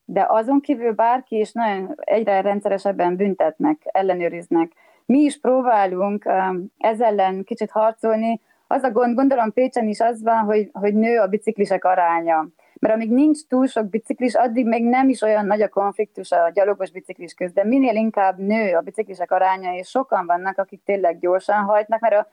de 0.05 0.27
azon 0.29 0.61
kívül 0.61 0.93
bárki 0.93 1.39
is 1.39 1.53
nagyon 1.53 1.95
egyre 1.97 2.41
rendszeresebben 2.41 3.17
büntetnek, 3.17 3.83
ellenőriznek. 3.85 4.73
Mi 5.07 5.19
is 5.19 5.41
próbálunk 5.41 6.29
ez 6.79 7.01
ellen 7.01 7.45
kicsit 7.45 7.71
harcolni. 7.71 8.41
Az 8.67 8.83
a 8.83 8.91
gond, 8.91 9.15
gondolom 9.15 9.53
Pécsen 9.53 9.89
is 9.89 10.01
az 10.01 10.23
van, 10.23 10.39
hogy, 10.39 10.71
hogy 10.73 10.95
nő 10.95 11.19
a 11.19 11.27
biciklisek 11.27 11.85
aránya. 11.85 12.47
Mert 12.85 12.97
amíg 12.97 13.11
nincs 13.11 13.47
túl 13.47 13.66
sok 13.66 13.88
biciklis, 13.88 14.35
addig 14.35 14.66
még 14.66 14.85
nem 14.85 15.09
is 15.09 15.23
olyan 15.23 15.47
nagy 15.47 15.62
a 15.62 15.68
konfliktus 15.68 16.33
a 16.33 16.51
gyalogos 16.55 16.90
biciklis 16.90 17.35
köz, 17.35 17.53
de 17.53 17.64
minél 17.64 17.94
inkább 17.94 18.38
nő 18.38 18.75
a 18.75 18.81
biciklisek 18.81 19.31
aránya, 19.31 19.75
és 19.75 19.88
sokan 19.88 20.27
vannak, 20.27 20.59
akik 20.59 20.83
tényleg 20.85 21.18
gyorsan 21.18 21.64
hajtnak, 21.64 22.01
mert 22.01 22.29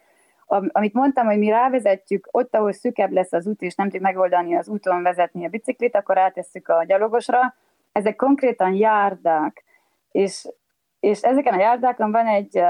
a, 0.46 0.64
amit 0.72 0.94
mondtam, 0.94 1.26
hogy 1.26 1.38
mi 1.38 1.50
rávezetjük, 1.50 2.28
ott, 2.32 2.56
ahol 2.56 2.72
szükebb 2.72 3.12
lesz 3.12 3.34
az 3.34 3.48
út, 3.48 3.62
és 3.62 3.76
nem 3.76 3.86
tudjuk 3.86 4.04
megoldani 4.04 4.56
az 4.56 4.68
úton 4.68 5.04
vezetni 5.04 5.46
a 5.46 5.50
biciklit, 5.50 5.96
akkor 5.96 6.18
átesszük 6.18 6.68
a 6.68 6.84
gyalogosra. 6.84 7.56
Ezek 7.92 8.16
konkrétan 8.16 8.74
járdák, 8.74 9.64
és, 10.12 10.48
és 11.00 11.22
ezeken 11.22 11.54
a 11.54 11.62
járdákon 11.62 12.12
van 12.12 12.28
egy, 12.28 12.62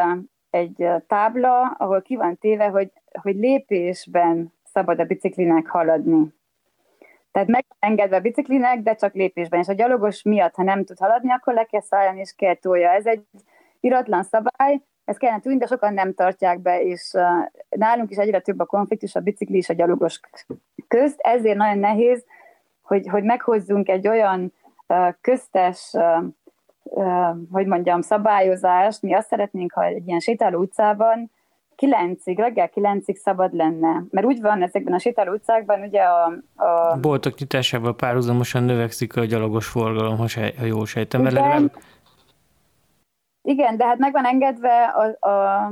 egy 0.49 0.87
tábla, 1.07 1.61
ahol 1.61 2.01
ki 2.01 2.15
van 2.15 2.37
téve, 2.37 2.65
hogy, 2.65 2.91
hogy 3.21 3.35
lépésben 3.35 4.53
szabad 4.63 4.99
a 4.99 5.05
biciklinek 5.05 5.67
haladni. 5.67 6.39
Tehát 7.31 7.47
meg 7.47 7.65
engedve 7.79 8.15
a 8.15 8.19
biciklinek, 8.19 8.81
de 8.81 8.95
csak 8.95 9.13
lépésben. 9.13 9.59
És 9.59 9.67
a 9.67 9.73
gyalogos 9.73 10.23
miatt, 10.23 10.55
ha 10.55 10.63
nem 10.63 10.83
tud 10.83 10.97
haladni, 10.97 11.31
akkor 11.31 11.53
le 11.53 11.63
kell 11.63 11.81
szállni 11.81 12.19
és 12.19 12.33
kell 12.35 12.55
tolja. 12.55 12.89
Ez 12.89 13.05
egy 13.05 13.23
iratlan 13.79 14.23
szabály, 14.23 14.81
ezt 15.05 15.19
kellene 15.19 15.39
tudni, 15.39 15.57
de 15.57 15.65
sokan 15.65 15.93
nem 15.93 16.13
tartják 16.13 16.59
be, 16.59 16.81
és 16.81 17.11
nálunk 17.69 18.11
is 18.11 18.17
egyre 18.17 18.39
több 18.39 18.59
a 18.59 18.65
konfliktus 18.65 19.15
a 19.15 19.19
bicikli 19.19 19.57
és 19.57 19.69
a 19.69 19.73
gyalogos 19.73 20.19
közt, 20.87 21.19
ezért 21.19 21.57
nagyon 21.57 21.79
nehéz, 21.79 22.25
hogy, 22.81 23.07
hogy 23.07 23.23
meghozzunk 23.23 23.89
egy 23.89 24.07
olyan 24.07 24.53
köztes, 25.21 25.95
hogy 27.51 27.65
mondjam, 27.65 28.01
szabályozást, 28.01 29.01
mi 29.01 29.13
azt 29.13 29.27
szeretnénk, 29.27 29.73
ha 29.73 29.83
egy 29.83 30.07
ilyen 30.07 30.19
sétáló 30.19 30.59
utcában 30.59 31.31
kilencig, 31.81 32.39
reggel 32.39 32.69
kilencig 32.69 33.17
szabad 33.17 33.53
lenne. 33.53 34.03
Mert 34.09 34.25
úgy 34.25 34.41
van 34.41 34.61
ezekben 34.61 34.93
a 34.93 34.99
sétáló 34.99 35.33
utcákban, 35.33 35.81
ugye 35.81 36.01
a... 36.01 36.25
a... 36.55 36.97
Boltok 36.99 37.39
nyitásával 37.39 37.95
párhuzamosan 37.95 38.63
növekszik 38.63 39.15
a 39.17 39.25
gyalogos 39.25 39.67
forgalom, 39.67 40.17
ha, 40.17 40.27
sej, 40.27 40.53
ha 40.57 40.65
jól 40.65 40.85
sejtem. 40.85 41.21
Igen, 41.21 41.33
legalább... 41.33 41.71
igen, 43.41 43.77
de 43.77 43.85
hát 43.85 43.97
meg 43.97 44.11
van 44.11 44.25
engedve 44.25 44.83
a, 44.83 45.27
a, 45.29 45.65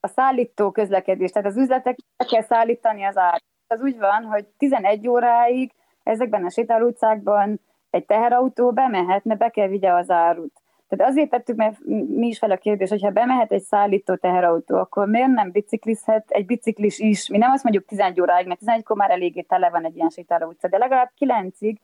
a 0.00 0.08
szállító 0.08 0.70
közlekedés, 0.70 1.30
tehát 1.30 1.48
az 1.48 1.56
üzletek 1.56 1.98
kell 2.30 2.42
szállítani 2.42 3.04
az 3.04 3.16
ár. 3.16 3.42
Az 3.66 3.80
úgy 3.80 3.98
van, 3.98 4.22
hogy 4.24 4.44
11 4.58 5.08
óráig 5.08 5.72
ezekben 6.02 6.44
a 6.44 6.50
sétáló 6.50 6.86
utcákban 6.86 7.60
egy 7.90 8.04
teherautó 8.04 8.72
bemehetne, 8.72 9.34
be 9.34 9.48
kell 9.48 9.68
vigye 9.68 9.92
az 9.92 10.10
árut. 10.10 10.62
Tehát 10.88 11.12
azért 11.12 11.30
tettük 11.30 11.56
mert 11.56 11.78
mi 12.08 12.26
is 12.26 12.38
fel 12.38 12.50
a 12.50 12.56
kérdés, 12.56 12.90
hogy 12.90 13.12
bemehet 13.12 13.52
egy 13.52 13.62
szállító 13.62 14.14
teherautó, 14.14 14.76
akkor 14.76 15.08
miért 15.08 15.28
nem 15.28 15.50
biciklizhet 15.50 16.24
egy 16.28 16.46
biciklis 16.46 16.98
is? 16.98 17.28
Mi 17.28 17.38
nem 17.38 17.50
azt 17.50 17.62
mondjuk 17.62 17.84
11 17.86 18.20
óráig, 18.20 18.46
mert 18.46 18.60
11-kor 18.64 18.96
már 18.96 19.10
eléggé 19.10 19.40
tele 19.40 19.70
van 19.70 19.84
egy 19.84 19.96
ilyen 19.96 20.08
sétáló 20.08 20.48
utca, 20.48 20.68
de 20.68 20.78
legalább 20.78 21.10
9-ig, 21.20 21.76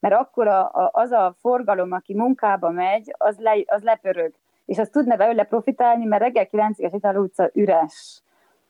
mert 0.00 0.14
akkor 0.14 0.48
a, 0.48 0.60
a, 0.60 0.90
az 0.92 1.10
a 1.10 1.34
forgalom, 1.40 1.92
aki 1.92 2.14
munkába 2.14 2.70
megy, 2.70 3.14
az, 3.18 3.38
le, 3.38 3.56
az 3.66 3.82
lepörög. 3.82 4.32
És 4.64 4.78
az 4.78 4.88
tudna 4.88 5.16
belőle 5.16 5.44
profitálni, 5.44 6.04
mert 6.04 6.22
reggel 6.22 6.48
9-ig 6.52 6.86
a 6.86 6.90
sétáló 6.90 7.22
utca 7.22 7.50
üres. 7.52 8.22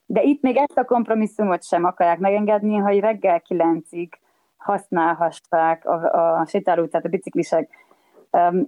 De 0.07 0.22
itt 0.22 0.42
még 0.42 0.57
ezt 0.57 0.79
a 0.79 0.85
kompromisszumot 0.85 1.64
sem 1.64 1.85
akarják 1.85 2.18
megengedni, 2.18 2.77
hogy 2.77 3.01
reggel 3.01 3.42
9-ig 3.48 4.09
használhassák 4.57 5.85
a, 5.87 6.38
a 6.40 6.46
sétáló 6.46 6.83
utcát 6.83 7.05
a 7.05 7.09
biciklisek. 7.09 7.70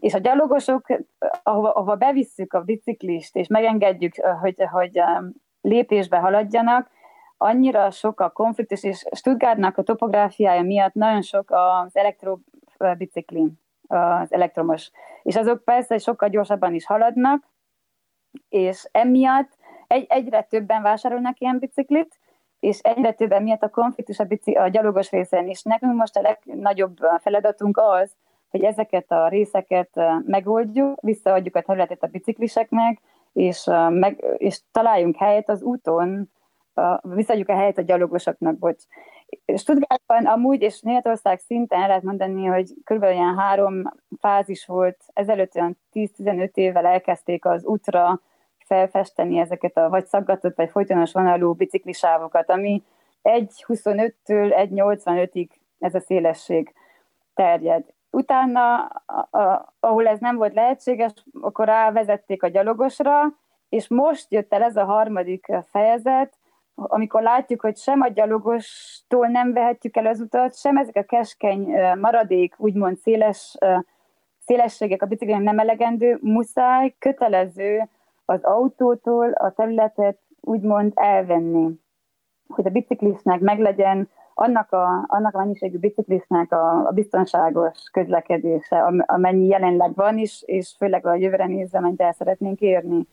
És 0.00 0.14
a 0.14 0.18
gyalogosok, 0.18 0.86
ahova, 1.42 1.72
ahova 1.72 1.96
bevisszük 1.96 2.52
a 2.52 2.60
biciklist, 2.60 3.36
és 3.36 3.46
megengedjük, 3.46 4.14
hogy, 4.40 4.54
hogy 4.70 5.00
lépésbe 5.60 6.18
haladjanak, 6.18 6.90
annyira 7.36 7.90
sok 7.90 8.20
a 8.20 8.30
konfliktus, 8.30 8.82
és 8.82 9.04
Stuttgartnak 9.14 9.78
a 9.78 9.82
topográfiája 9.82 10.62
miatt 10.62 10.94
nagyon 10.94 11.22
sok 11.22 11.50
az 11.50 11.96
elektrobicikli, 11.96 13.52
az 13.86 14.32
elektromos. 14.32 14.90
És 15.22 15.36
azok 15.36 15.64
persze 15.64 15.98
sokkal 15.98 16.28
gyorsabban 16.28 16.74
is 16.74 16.86
haladnak, 16.86 17.44
és 18.48 18.88
emiatt 18.92 19.58
egy, 19.86 20.06
egyre 20.08 20.42
többen 20.42 20.82
vásárolnak 20.82 21.40
ilyen 21.40 21.58
biciklit, 21.58 22.18
és 22.60 22.78
egyre 22.78 23.12
többen 23.12 23.42
miatt 23.42 23.62
a 23.62 23.68
konfliktus 23.68 24.18
a, 24.18 24.24
bici, 24.24 24.52
a 24.52 24.68
gyalogos 24.68 25.10
részen 25.10 25.48
is. 25.48 25.62
Nekünk 25.62 25.94
most 25.94 26.16
a 26.16 26.20
legnagyobb 26.20 26.96
feladatunk 27.20 27.78
az, 27.78 28.16
hogy 28.50 28.64
ezeket 28.64 29.10
a 29.10 29.28
részeket 29.28 30.00
megoldjuk, 30.26 31.00
visszaadjuk 31.00 31.56
a 31.56 31.60
területet 31.60 32.02
a 32.02 32.06
bicikliseknek, 32.06 33.00
és, 33.32 33.64
meg, 33.88 34.24
és 34.36 34.60
találjunk 34.72 35.16
helyet 35.16 35.48
az 35.48 35.62
úton, 35.62 36.30
visszaadjuk 37.02 37.48
a 37.48 37.56
helyet 37.56 37.78
a 37.78 37.82
gyalogosoknak, 37.82 38.58
bocs. 38.58 38.82
Stuttgartban 39.56 40.26
amúgy, 40.26 40.62
és 40.62 40.80
Németország 40.80 41.38
szinten 41.38 41.86
lehet 41.86 42.02
mondani, 42.02 42.46
hogy 42.46 42.74
kb. 42.84 43.02
ilyen 43.02 43.38
három 43.38 43.82
fázis 44.20 44.66
volt, 44.66 44.96
ezelőtt 45.12 45.54
olyan 45.54 45.78
10-15 45.92 46.50
évvel 46.54 46.86
elkezdték 46.86 47.44
az 47.44 47.64
útra 47.64 48.20
felfesteni 48.66 49.38
ezeket 49.38 49.76
a 49.76 49.88
vagy 49.88 50.06
szaggatott, 50.06 50.56
vagy 50.56 50.70
folytonos 50.70 51.12
vonalú 51.12 51.52
biciklisávokat, 51.52 52.50
ami 52.50 52.82
1.25-től 53.22 54.12
1.85-ig 54.26 55.48
ez 55.78 55.94
a 55.94 56.00
szélesség 56.00 56.74
terjed. 57.34 57.84
Utána, 58.10 58.90
ahol 59.80 60.06
ez 60.06 60.18
nem 60.18 60.36
volt 60.36 60.54
lehetséges, 60.54 61.12
akkor 61.40 61.66
rávezették 61.66 62.42
a 62.42 62.48
gyalogosra, 62.48 63.38
és 63.68 63.88
most 63.88 64.32
jött 64.32 64.52
el 64.52 64.62
ez 64.62 64.76
a 64.76 64.84
harmadik 64.84 65.52
fejezet, 65.70 66.38
amikor 66.74 67.22
látjuk, 67.22 67.60
hogy 67.60 67.76
sem 67.76 68.00
a 68.00 68.08
gyalogostól 68.08 69.26
nem 69.26 69.52
vehetjük 69.52 69.96
el 69.96 70.06
az 70.06 70.20
utat, 70.20 70.58
sem 70.58 70.76
ezek 70.76 70.96
a 70.96 71.02
keskeny 71.02 71.74
maradék, 71.98 72.54
úgymond 72.58 72.96
széles, 72.96 73.56
szélességek 74.38 75.02
a 75.02 75.06
biciklén 75.06 75.42
nem 75.42 75.58
elegendő, 75.58 76.18
muszáj, 76.22 76.94
kötelező 76.98 77.88
az 78.24 78.42
autótól 78.42 79.32
a 79.32 79.50
területet 79.50 80.18
úgymond 80.40 80.92
elvenni, 80.94 81.80
hogy 82.48 82.66
a 82.66 82.70
biciklisnek 82.70 83.40
meglegyen 83.40 84.08
annak 84.40 84.72
a, 84.72 85.04
annak 85.06 85.34
a 85.34 85.38
mennyiségű 85.38 85.78
biciklisnek 85.78 86.52
a, 86.52 86.86
a 86.86 86.90
biztonságos 86.90 87.78
közlekedése, 87.92 89.02
amennyi 89.06 89.46
jelenleg 89.46 89.94
van 89.94 90.18
is, 90.18 90.42
és 90.46 90.74
főleg 90.78 91.06
a 91.06 91.14
jövőre 91.14 91.46
nézve, 91.46 91.78
amit 91.78 92.00
el 92.00 92.12
szeretnénk 92.12 92.60
érni. 92.60 93.06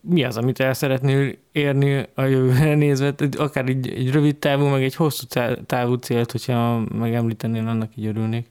Mi 0.00 0.24
az, 0.24 0.36
amit 0.36 0.60
el 0.60 0.72
szeretnél 0.72 1.32
érni 1.52 2.04
a 2.14 2.22
jövőre 2.22 2.74
nézve? 2.74 3.12
Akár 3.38 3.64
egy, 3.68 3.88
egy 3.88 4.12
rövid 4.12 4.36
távú, 4.36 4.64
meg 4.64 4.82
egy 4.82 4.94
hosszú 4.94 5.26
távú 5.66 5.94
célt, 5.94 6.30
hogyha 6.30 6.80
megemlítenél, 6.98 7.66
annak 7.68 7.96
így 7.96 8.06
örülnék. 8.06 8.46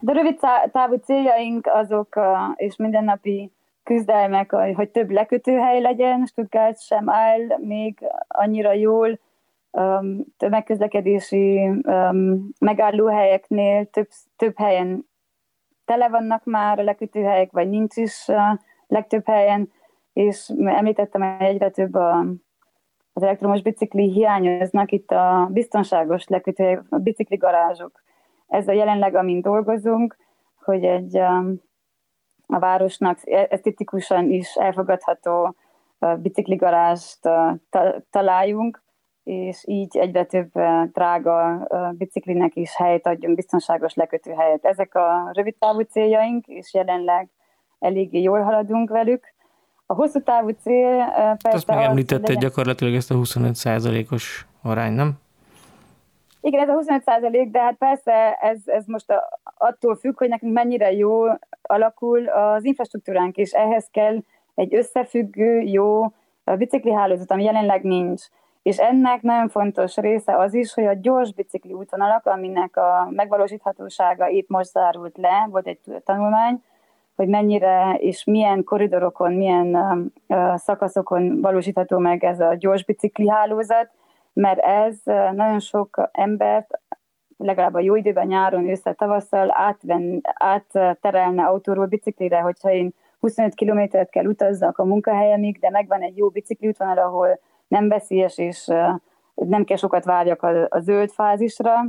De 0.00 0.12
rövid 0.12 0.38
távú 0.72 0.94
céljaink 0.94 1.66
azok, 1.66 2.20
és 2.54 2.76
mindennapi 2.76 3.52
küzdelmek, 3.82 4.50
hogy 4.74 4.88
több 4.88 5.10
lekötőhely 5.10 5.80
legyen, 5.80 6.26
Stuttgart 6.26 6.80
sem 6.80 7.10
áll 7.10 7.58
még 7.58 7.98
annyira 8.28 8.72
jól, 8.72 9.18
tömegközlekedési 10.36 11.70
megállóhelyeknél 12.58 13.86
több, 13.86 14.08
több 14.36 14.56
helyen 14.56 15.06
tele 15.84 16.08
vannak 16.08 16.44
már 16.44 16.78
a 16.78 16.82
lekötőhelyek, 16.82 17.50
vagy 17.50 17.68
nincs 17.68 17.96
is 17.96 18.28
uh, 18.28 18.36
legtöbb 18.86 19.26
helyen, 19.26 19.72
és 20.12 20.52
említettem, 20.64 21.20
hogy 21.20 21.46
egyre 21.46 21.70
több 21.70 21.94
a, 21.94 22.26
az 23.12 23.22
elektromos 23.22 23.62
bicikli 23.62 24.12
hiányoznak 24.12 24.92
itt 24.92 25.10
a 25.10 25.48
biztonságos 25.52 26.26
lekötőhelyek, 26.26 26.82
a 26.88 26.98
bicikli 26.98 27.36
garázsok. 27.36 28.02
Ez 28.46 28.68
a 28.68 28.72
jelenleg, 28.72 29.14
amin 29.14 29.40
dolgozunk, 29.40 30.16
hogy 30.64 30.84
egy 30.84 31.16
a 32.46 32.58
városnak 32.58 33.18
esztetikusan 33.24 34.30
is 34.30 34.54
elfogadható 34.54 35.54
bicikligarást 36.16 37.18
találjunk, 38.10 38.82
és 39.28 39.62
így 39.66 39.96
egyre 39.96 40.24
több 40.24 40.50
drága 40.92 41.66
biciklinek 41.92 42.56
is 42.56 42.76
helyet 42.76 43.06
adjunk, 43.06 43.34
biztonságos 43.34 43.94
lekötőhelyet. 43.94 44.64
Ezek 44.64 44.94
a 44.94 45.30
rövid 45.32 45.54
távú 45.58 45.80
céljaink, 45.80 46.46
és 46.46 46.74
jelenleg 46.74 47.28
eléggé 47.78 48.20
jól 48.20 48.42
haladunk 48.42 48.90
velük. 48.90 49.34
A 49.86 49.94
hosszú 49.94 50.22
távú 50.22 50.48
cél 50.48 51.04
persze 51.14 51.50
Azt 51.50 51.66
megemlítette 51.66 52.32
legyen... 52.32 52.42
gyakorlatilag 52.42 52.94
ezt 52.94 53.10
a 53.10 53.14
25%-os 53.14 54.46
arány, 54.62 54.92
nem? 54.92 55.12
Igen, 56.40 56.60
ez 56.60 56.68
a 56.68 56.72
25 56.72 57.02
százalék, 57.02 57.50
de 57.50 57.60
hát 57.60 57.74
persze 57.74 58.32
ez, 58.32 58.58
ez 58.64 58.86
most 58.86 59.10
a, 59.10 59.40
attól 59.58 59.96
függ, 59.96 60.18
hogy 60.18 60.28
nekünk 60.28 60.52
mennyire 60.52 60.92
jó 60.92 61.22
alakul 61.62 62.28
az 62.28 62.64
infrastruktúránk, 62.64 63.36
és 63.36 63.52
ehhez 63.52 63.88
kell 63.90 64.18
egy 64.54 64.74
összefüggő, 64.74 65.60
jó 65.60 66.12
bicikli 66.44 66.92
hálózat, 66.92 67.30
ami 67.30 67.44
jelenleg 67.44 67.82
nincs. 67.82 68.22
És 68.68 68.76
ennek 68.76 69.22
nagyon 69.22 69.48
fontos 69.48 69.96
része 69.96 70.36
az 70.36 70.54
is, 70.54 70.74
hogy 70.74 70.84
a 70.84 70.92
gyors 70.92 71.32
bicikli 71.32 71.72
útvonalak, 71.72 72.26
aminek 72.26 72.76
a 72.76 73.08
megvalósíthatósága 73.10 74.30
épp 74.30 74.48
most 74.48 74.70
zárult 74.70 75.16
le, 75.16 75.46
volt 75.50 75.66
egy 75.66 75.78
tanulmány, 76.04 76.62
hogy 77.16 77.28
mennyire 77.28 77.96
és 77.98 78.24
milyen 78.24 78.64
koridorokon, 78.64 79.32
milyen 79.32 79.74
uh, 80.28 80.56
szakaszokon 80.56 81.40
valósítható 81.40 81.98
meg 81.98 82.24
ez 82.24 82.40
a 82.40 82.54
gyors 82.54 82.84
bicikli 82.84 83.28
hálózat, 83.28 83.90
mert 84.32 84.58
ez 84.58 84.96
nagyon 85.32 85.60
sok 85.60 86.08
embert 86.12 86.80
legalább 87.36 87.74
a 87.74 87.80
jó 87.80 87.94
időben, 87.94 88.26
nyáron, 88.26 88.68
ősszel, 88.68 88.94
tavasszal 88.94 89.50
átven, 89.52 90.20
átterelne 90.34 91.44
autóról 91.44 91.86
biciklire, 91.86 92.38
hogyha 92.38 92.70
én 92.70 92.94
25 93.20 93.54
kilométert 93.54 94.10
kell 94.10 94.26
utazzak 94.26 94.78
a 94.78 94.84
munkahelyemig, 94.84 95.58
de 95.58 95.70
megvan 95.70 96.02
egy 96.02 96.16
jó 96.16 96.28
bicikli 96.28 96.68
útvonal, 96.68 96.98
ahol 96.98 97.38
nem 97.68 97.88
veszélyes, 97.88 98.38
és 98.38 98.66
nem 99.34 99.64
kell 99.64 99.76
sokat 99.76 100.04
várjak 100.04 100.42
a, 100.42 100.66
a 100.70 100.78
zöld 100.78 101.10
fázisra, 101.10 101.86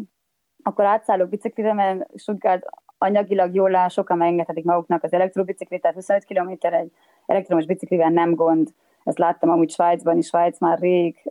akkor 0.63 0.86
átszállok 0.86 1.30
biciklire, 1.30 1.74
mert 1.74 2.20
Stuttgart 2.20 2.65
anyagilag 2.98 3.56
jól 3.56 3.76
áll, 3.76 3.88
sokan 3.88 4.18
megengedhetik 4.18 4.63
maguknak 4.63 5.04
az 5.04 5.13
elektrobiciklit, 5.13 5.82
tehát 5.82 5.96
25 5.96 6.26
km 6.26 6.68
egy 6.68 6.92
elektromos 7.26 7.65
biciklivel 7.65 8.10
nem 8.10 8.36
gond. 8.36 8.68
Ezt 9.04 9.18
láttam 9.18 9.50
amúgy 9.50 9.70
Svájcban 9.70 10.18
is, 10.18 10.28
Svájc 10.28 10.60
már 10.60 10.80
rég 10.80 11.22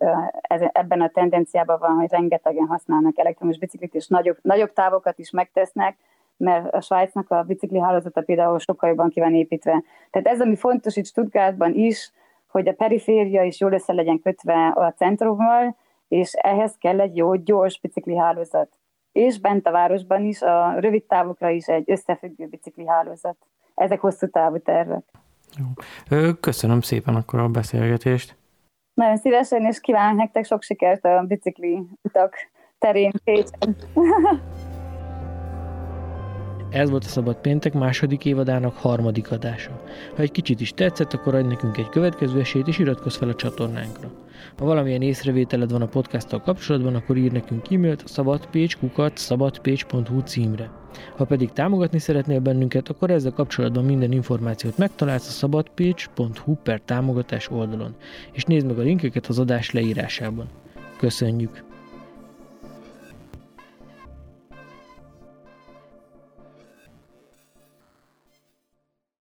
ebben 0.72 1.00
a 1.00 1.08
tendenciában 1.08 1.78
van, 1.78 1.90
hogy 1.90 2.10
rengetegen 2.10 2.66
használnak 2.66 3.18
elektromos 3.18 3.58
biciklit, 3.58 3.94
és 3.94 4.06
nagyobb, 4.06 4.36
nagyobb 4.42 4.72
távokat 4.72 5.18
is 5.18 5.30
megtesznek, 5.30 5.96
mert 6.36 6.74
a 6.74 6.80
Svájcnak 6.80 7.30
a 7.30 7.42
bicikli 7.42 7.78
hálózata 7.78 8.20
például 8.20 8.58
sokkal 8.58 8.88
jobban 8.88 9.08
ki 9.08 9.20
van 9.20 9.34
építve. 9.34 9.82
Tehát 10.10 10.28
ez, 10.28 10.40
ami 10.40 10.56
fontos 10.56 10.96
itt 10.96 11.06
Stuttgartban 11.06 11.74
is, 11.74 12.12
hogy 12.48 12.68
a 12.68 12.72
periféria 12.72 13.42
is 13.42 13.60
jól 13.60 13.72
össze 13.72 13.92
legyen 13.92 14.20
kötve 14.20 14.72
a 14.74 14.92
centrummal, 14.92 15.76
és 16.08 16.32
ehhez 16.32 16.76
kell 16.78 17.00
egy 17.00 17.16
jó, 17.16 17.34
gyors 17.34 17.80
bicikli 17.80 18.16
hálózat. 18.16 18.68
És 19.12 19.40
bent 19.40 19.66
a 19.66 19.70
városban 19.70 20.24
is, 20.24 20.42
a 20.42 20.78
rövid 20.78 21.04
távokra 21.04 21.50
is 21.50 21.66
egy 21.66 21.90
összefüggő 21.90 22.46
bicikli 22.46 22.86
hálózat. 22.86 23.36
Ezek 23.74 24.00
hosszú 24.00 24.26
távú 24.26 24.58
tervek. 24.58 25.04
Jó. 25.56 26.32
Köszönöm 26.40 26.80
szépen 26.80 27.14
akkor 27.14 27.40
a 27.40 27.48
beszélgetést. 27.48 28.36
Nagyon 28.94 29.16
szívesen, 29.16 29.64
és 29.64 29.80
kívánok 29.80 30.18
nektek 30.18 30.44
sok 30.44 30.62
sikert 30.62 31.04
a 31.04 31.24
bicikli 31.26 31.82
utak 32.02 32.34
terén 32.78 33.12
Pécsen. 33.24 33.76
Ez 36.70 36.90
volt 36.90 37.04
a 37.04 37.08
Szabad 37.08 37.36
Péntek 37.36 37.72
második 37.72 38.24
évadának 38.24 38.76
harmadik 38.76 39.30
adása. 39.30 39.82
Ha 40.16 40.22
egy 40.22 40.30
kicsit 40.30 40.60
is 40.60 40.72
tetszett, 40.72 41.12
akkor 41.12 41.34
adj 41.34 41.48
nekünk 41.48 41.76
egy 41.76 41.88
következő 41.88 42.40
esélyt, 42.40 42.68
és 42.68 42.78
iratkozz 42.78 43.16
fel 43.16 43.28
a 43.28 43.34
csatornánkra. 43.34 44.10
Ha 44.58 44.64
valamilyen 44.64 45.02
észrevételed 45.02 45.70
van 45.70 45.82
a 45.82 45.86
podcasttal 45.86 46.40
kapcsolatban, 46.40 46.94
akkor 46.94 47.16
ír 47.16 47.32
nekünk 47.32 47.70
e-mailt 47.70 48.02
a 48.02 48.08
szabadpécs.kukat 48.08 49.16
szabadpécs.hu 49.16 50.20
címre. 50.20 50.70
Ha 51.16 51.24
pedig 51.24 51.52
támogatni 51.52 51.98
szeretnél 51.98 52.40
bennünket, 52.40 52.88
akkor 52.88 53.10
ezzel 53.10 53.32
kapcsolatban 53.32 53.84
minden 53.84 54.12
információt 54.12 54.78
megtalálsz 54.78 55.28
a 55.28 55.30
szabadpécs.hu 55.30 56.54
per 56.54 56.80
támogatás 56.80 57.50
oldalon, 57.50 57.94
és 58.32 58.44
nézd 58.44 58.66
meg 58.66 58.78
a 58.78 58.82
linkeket 58.82 59.26
az 59.26 59.38
adás 59.38 59.70
leírásában. 59.70 60.46
Köszönjük! 60.96 61.67